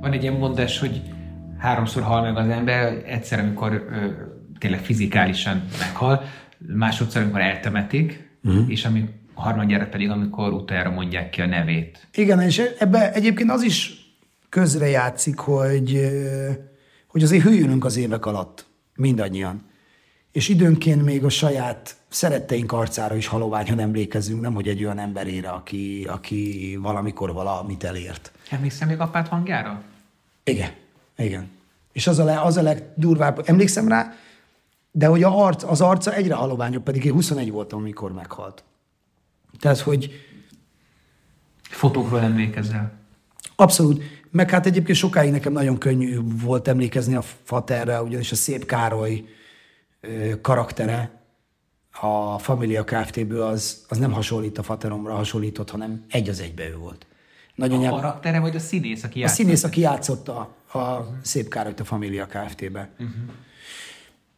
[0.00, 1.02] Van egy ilyen mondás, hogy
[1.64, 4.06] háromszor hal meg az ember, egyszer, amikor ö,
[4.58, 6.24] tényleg fizikálisan meghal,
[6.58, 8.70] másodszor, amikor eltemetik, uh-huh.
[8.70, 12.06] és ami harmadjára pedig, amikor utoljára mondják ki a nevét.
[12.14, 13.92] Igen, és ebbe egyébként az is
[14.48, 16.00] közrejátszik, hogy,
[17.06, 19.62] hogy azért hűlünk az évek alatt, mindannyian.
[20.32, 25.48] És időnként még a saját szeretteink arcára is haloványan emlékezünk, nem hogy egy olyan emberére,
[25.48, 28.32] aki, aki valamikor valamit elért.
[28.50, 29.82] Emlékszem még apát hangjára?
[30.44, 30.70] Igen,
[31.16, 31.53] igen.
[31.94, 34.12] És az a, le, az a legdurvább, emlékszem rá,
[34.90, 38.64] de hogy a arc, az arca egyre haloványabb, pedig én 21 voltam, amikor meghalt.
[39.58, 40.10] Tehát, hogy
[41.62, 42.92] Fotókról emlékezel.
[43.56, 44.02] Abszolút.
[44.30, 49.24] Meg hát egyébként sokáig nekem nagyon könnyű volt emlékezni a Faterre, ugyanis a Szép Károly
[50.40, 51.10] karaktere
[52.00, 56.76] a Familia Kft-ből az, az nem hasonlít a Fateromra hasonlított, hanem egy az egybe ő
[56.76, 57.06] volt.
[57.54, 57.94] Nagyon A nyelv...
[57.94, 59.36] karaktere, vagy a színész, aki A játszott?
[59.36, 60.36] színész, aki játszotta
[60.72, 62.88] a Szép Károlyt a Familia Kft-be.
[62.92, 63.14] Uh-huh.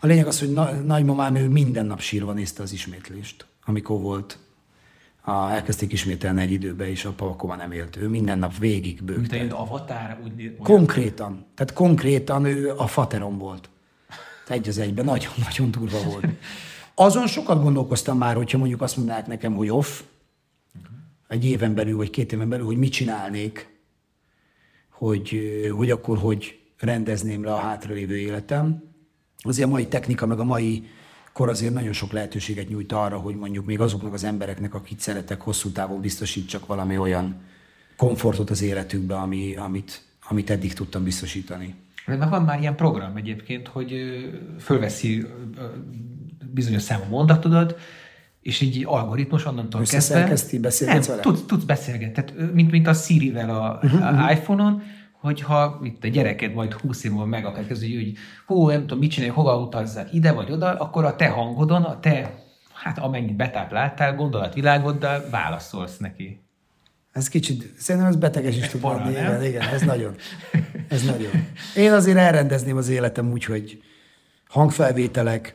[0.01, 4.39] A lényeg az, hogy na- nagymamám ő minden nap sírva nézte az ismétlést, amikor volt.
[5.23, 7.14] A, elkezdték ismételni egy időbe, és a
[7.47, 7.97] már nem élt.
[7.97, 9.37] Ő minden nap végig Mint bőgte.
[9.39, 11.45] egy avatár, úgy olyan- Konkrétan.
[11.55, 13.69] Tehát konkrétan ő a faterom volt.
[14.49, 15.05] Egy az egyben.
[15.05, 16.27] Nagyon, nagyon durva volt.
[16.95, 20.01] Azon sokat gondolkoztam már, hogyha mondjuk azt mondanák nekem, hogy off,
[21.29, 23.68] egy éven belül, vagy két éven belül, hogy mit csinálnék,
[24.91, 28.83] hogy, hogy akkor hogy rendezném le a hátralévő életem.
[29.39, 30.87] Azért a mai technika, meg a mai
[31.33, 35.41] kor azért nagyon sok lehetőséget nyújt arra, hogy mondjuk még azoknak az embereknek, akit szeretek,
[35.41, 37.41] hosszú távon biztosítsak valami olyan
[37.97, 41.74] komfortot az életükbe, ami, amit, amit eddig tudtam biztosítani.
[42.07, 43.95] Mert van már ilyen program egyébként, hogy
[44.61, 45.27] fölveszi
[46.53, 47.79] bizonyos számú mondatodat,
[48.47, 50.36] és így algoritmus onnantól kezdve...
[50.61, 51.20] Beszélgetsz Nem, vele?
[51.20, 52.12] tudsz, tudsz beszélgetni.
[52.12, 54.82] Tehát, mint, mint a Siri-vel a, Mhm, a iPhone-on,
[55.12, 58.12] hogyha itt a gyereked majd 20 év múlva meg akar kezdeni, hogy
[58.47, 62.01] hú, nem tudom, mit csinálni, hova utazzak, ide vagy oda, akkor a te hangodon, a
[62.01, 62.34] te,
[62.72, 66.40] hát amennyit betápláltál, gondolatvilágoddal válaszolsz neki.
[67.12, 69.11] Ez kicsit, szerintem ez beteges is tud lenni.
[69.11, 70.14] Igen, igen, ez nagyon.
[70.88, 71.30] Ez nagyon.
[71.76, 73.82] Én azért elrendezném az életem úgy, hogy
[74.49, 75.55] hangfelvételek,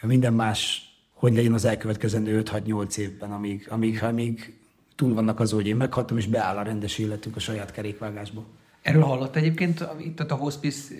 [0.00, 0.87] minden más,
[1.18, 4.56] hogy legyen az elkövetkezendő 5-6-8 évben, amíg, amíg, amíg
[4.96, 8.44] túl vannak az, hogy én meghaltam, és beáll a rendes életünk a saját kerékvágásba.
[8.82, 10.94] Erről hallott egyébként, amit a hospice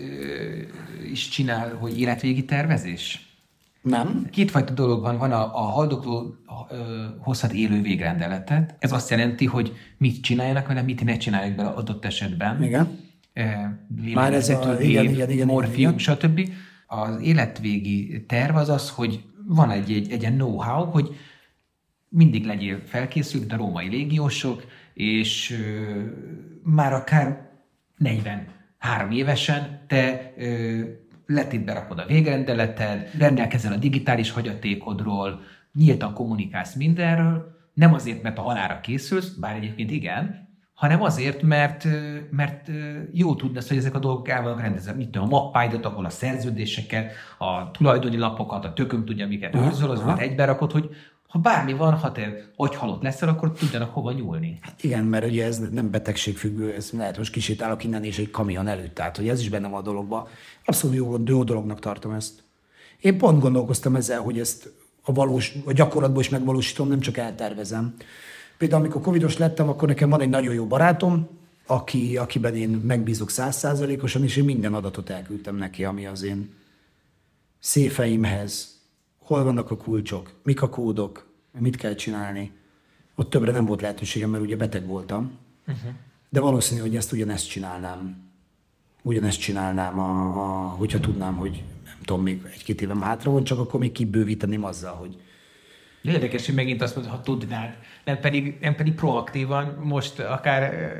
[1.11, 3.29] is csinál, hogy életvégi tervezés?
[3.81, 4.27] Nem?
[4.31, 5.17] Kétfajta dolog van.
[5.17, 6.35] Van a, a haldokló
[7.19, 8.75] hozhat élő végrendeletet.
[8.79, 12.63] Ez azt jelenti, hogy mit csináljanak vele, mit ne csinálják bele adott esetben.
[12.63, 12.99] Igen.
[13.33, 13.79] E,
[14.13, 15.97] Már ez a- lélegzető igen, igen, igen, morfium, igen.
[15.97, 16.49] stb.
[16.87, 21.15] Az életvégi terv az az, hogy van egy, egy, egy know-how, hogy
[22.09, 24.63] mindig legyél felkészült, a római légiósok,
[24.93, 26.01] és ö,
[26.63, 27.49] már akár
[27.97, 30.81] 43 évesen te ö,
[31.25, 35.41] letét berakod a végrendeleted, rendelkezel a digitális hagyatékodról,
[35.73, 40.48] nyíltan kommunikálsz mindenről, nem azért, mert a halára készülsz, bár egyébként igen,
[40.79, 41.87] hanem azért, mert,
[42.31, 42.69] mert
[43.11, 44.93] jó tudni hogy ezek a dolgok el vannak rendezve.
[44.93, 49.89] Mit tudom, a mappáidat, ahol a szerződéseket, a tulajdoni lapokat, a tököm tudja, miket őrzöl,
[49.89, 50.89] az már egybe rakod, hogy
[51.27, 54.57] ha bármi van, ha te halott leszel, akkor tudjanak hova nyúlni.
[54.61, 58.67] Hát igen, mert ugye ez nem betegségfüggő, ez lehet most kisétálok innen és egy kamion
[58.67, 60.27] előtt, tehát hogy ez is benne van a dologban.
[60.65, 62.43] Abszolút jó, jó dolognak tartom ezt.
[62.99, 64.71] Én pont gondolkoztam ezzel, hogy ezt
[65.03, 67.95] a valós, a gyakorlatban is megvalósítom, nem csak eltervezem.
[68.59, 71.27] Például amikor covidos lettem, akkor nekem van egy nagyon jó barátom,
[71.65, 76.53] aki, akiben én megbízok százszázalékosan, és én minden adatot elküldtem neki, ami az én
[77.59, 78.79] széfeimhez,
[79.17, 81.27] hol vannak a kulcsok, mik a kódok,
[81.59, 82.51] mit kell csinálni.
[83.15, 85.37] Ott többre nem volt lehetőségem, mert ugye beteg voltam.
[85.67, 85.91] Uh-huh.
[86.29, 88.29] De valószínű, hogy ezt ugyanezt csinálnám.
[89.01, 90.09] Ugyanezt csinálnám, a,
[90.43, 94.63] a, hogyha tudnám, hogy nem tudom, még egy-két évem hátra van, csak akkor még kibővíteném
[94.63, 95.21] azzal, hogy,
[96.09, 97.73] Érdekes, hogy megint azt mondod, ha tudnád.
[98.05, 100.93] Nem pedig, nem pedig proaktívan, most akár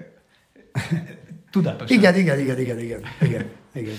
[1.52, 1.98] tudatosan.
[1.98, 3.95] Igen, igen, igen, igen, igen, igen, igen.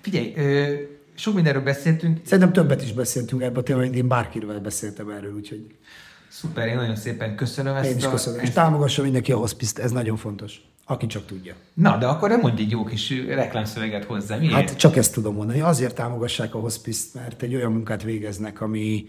[0.00, 0.74] Figyelj, ö,
[1.14, 2.20] sok mindenről beszéltünk.
[2.24, 5.66] Szerintem többet is beszéltünk ebből, tényleg én bárkiről beszéltem erről, úgyhogy...
[6.28, 7.90] Szuper, én nagyon szépen köszönöm ezt.
[7.90, 8.38] Én is köszönöm.
[8.38, 8.48] A, ezt...
[8.50, 10.60] És támogassa mindenki a hospice ez nagyon fontos.
[10.84, 11.54] Aki csak tudja.
[11.74, 14.36] Na, de akkor nem mondj egy jó kis reklámszöveget hozzá.
[14.36, 14.54] Miért?
[14.54, 15.60] Hát csak ezt tudom mondani.
[15.60, 19.06] Azért támogassák a hospice mert egy olyan munkát végeznek, ami,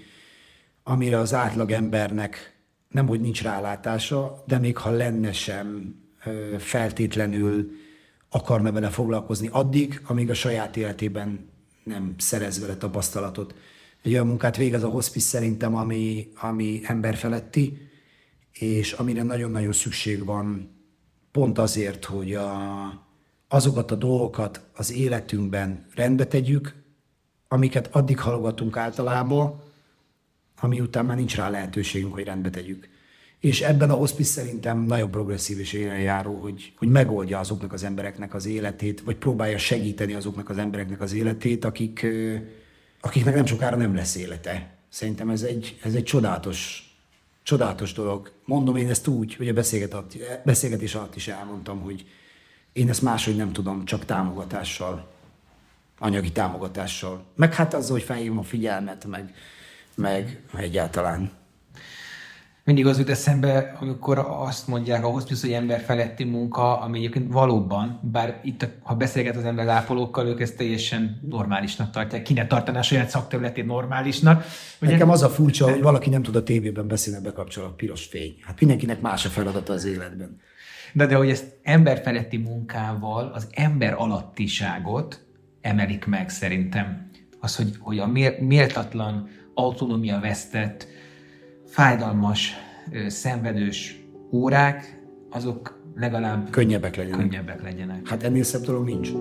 [0.83, 2.59] amire az átlag embernek
[2.89, 5.95] nem, hogy nincs rálátása, de még ha lenne sem
[6.57, 7.71] feltétlenül
[8.29, 11.49] akarna vele foglalkozni addig, amíg a saját életében
[11.83, 13.55] nem szerez vele tapasztalatot.
[14.03, 17.89] Egy olyan munkát végez a hospice szerintem, ami, ami emberfeletti,
[18.51, 20.75] és amire nagyon-nagyon szükség van
[21.31, 22.53] pont azért, hogy a,
[23.47, 26.75] azokat a dolgokat az életünkben rendbe tegyük,
[27.47, 29.61] amiket addig halogatunk általában,
[30.61, 32.89] ami után már nincs rá lehetőségünk, hogy rendbe tegyük.
[33.39, 35.73] És ebben a hospice szerintem nagyon progresszív és
[36.03, 41.01] járó, hogy, hogy megoldja azoknak az embereknek az életét, vagy próbálja segíteni azoknak az embereknek
[41.01, 42.05] az életét, akik,
[42.99, 44.75] akiknek nem sokára nem lesz élete.
[44.89, 46.89] Szerintem ez egy, ez egy csodálatos,
[47.43, 48.31] csodálatos dolog.
[48.45, 49.53] Mondom én ezt úgy, hogy a
[50.43, 52.05] beszélgetés alatt is elmondtam, hogy
[52.73, 55.11] én ezt máshogy nem tudom, csak támogatással,
[55.99, 57.23] anyagi támogatással.
[57.35, 59.33] Meg hát azzal, hogy felhívom a figyelmet, meg,
[59.95, 61.31] meg egyáltalán.
[62.63, 67.33] Mindig az jut eszembe, amikor azt mondják a hospice, hogy ember feletti munka, ami egyébként
[67.33, 72.21] valóban, bár itt, ha beszélget az ember ápolókkal, ők ezt teljesen normálisnak tartják.
[72.21, 74.45] Ki ne tartaná a saját szakterületét normálisnak.
[74.81, 74.91] Ugye?
[74.91, 78.35] Nekem az a furcsa, hogy valaki nem tud a tévében beszélni, bekapcsol a piros fény.
[78.41, 80.39] Hát mindenkinek más a feladata az életben.
[80.93, 85.25] De, de hogy ezt ember feletti munkával az ember alattiságot
[85.61, 87.09] emelik meg szerintem.
[87.39, 88.07] Az, hogy, hogy a
[88.39, 90.87] méltatlan autonómia vesztett,
[91.65, 92.53] fájdalmas,
[93.07, 97.19] szenvedős órák, azok legalább könnyebbek legyenek.
[97.19, 98.07] Könnyebbek legyenek.
[98.07, 99.11] Hát ennél szebb dolog nincs.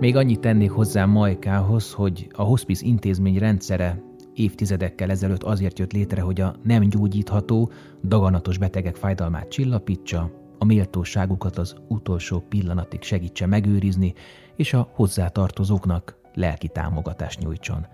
[0.00, 4.02] Még annyit tennék hozzá Majkához, hogy a hospice intézmény rendszere
[4.34, 7.70] évtizedekkel ezelőtt azért jött létre, hogy a nem gyógyítható,
[8.04, 14.14] daganatos betegek fájdalmát csillapítsa, a méltóságukat az utolsó pillanatig segítse megőrizni,
[14.60, 17.86] és a hozzátartozóknak lelki támogatást nyújtson.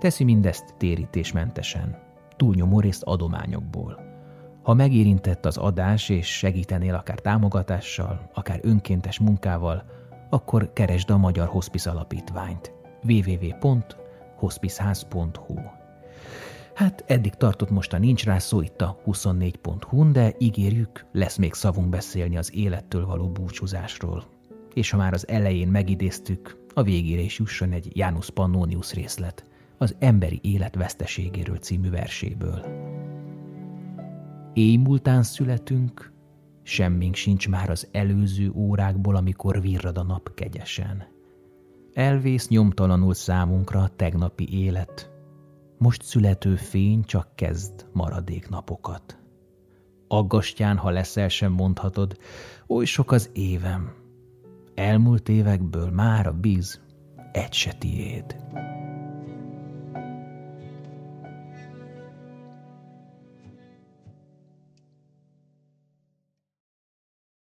[0.00, 1.98] Teszi mindezt térítésmentesen,
[2.36, 4.00] túlnyomó részt adományokból.
[4.62, 9.84] Ha megérintett az adás és segítenél akár támogatással, akár önkéntes munkával,
[10.30, 12.72] akkor keresd a Magyar Hospice Alapítványt
[13.02, 15.54] www.hospiceház.hu
[16.74, 21.54] Hát eddig tartott most a Nincs rá szó itt a 24.hu, de ígérjük, lesz még
[21.54, 24.38] szavunk beszélni az élettől való búcsúzásról.
[24.74, 29.44] És ha már az elején megidéztük, a végére is jusson egy Janus Pannonius részlet
[29.78, 32.64] az Emberi élet veszteségéről című verséből.
[34.52, 36.12] Éj múltán születünk,
[36.62, 41.04] semmink sincs már az előző órákból, amikor virrad a nap kegyesen.
[41.92, 45.10] Elvész nyomtalanul számunkra a tegnapi élet,
[45.78, 49.18] most születő fény csak kezd maradék napokat.
[50.08, 52.18] Aggastyán, ha leszel sem mondhatod,
[52.66, 53.99] oly sok az évem,
[54.80, 56.80] elmúlt évekből már a bíz
[57.32, 58.36] egy se tiéd.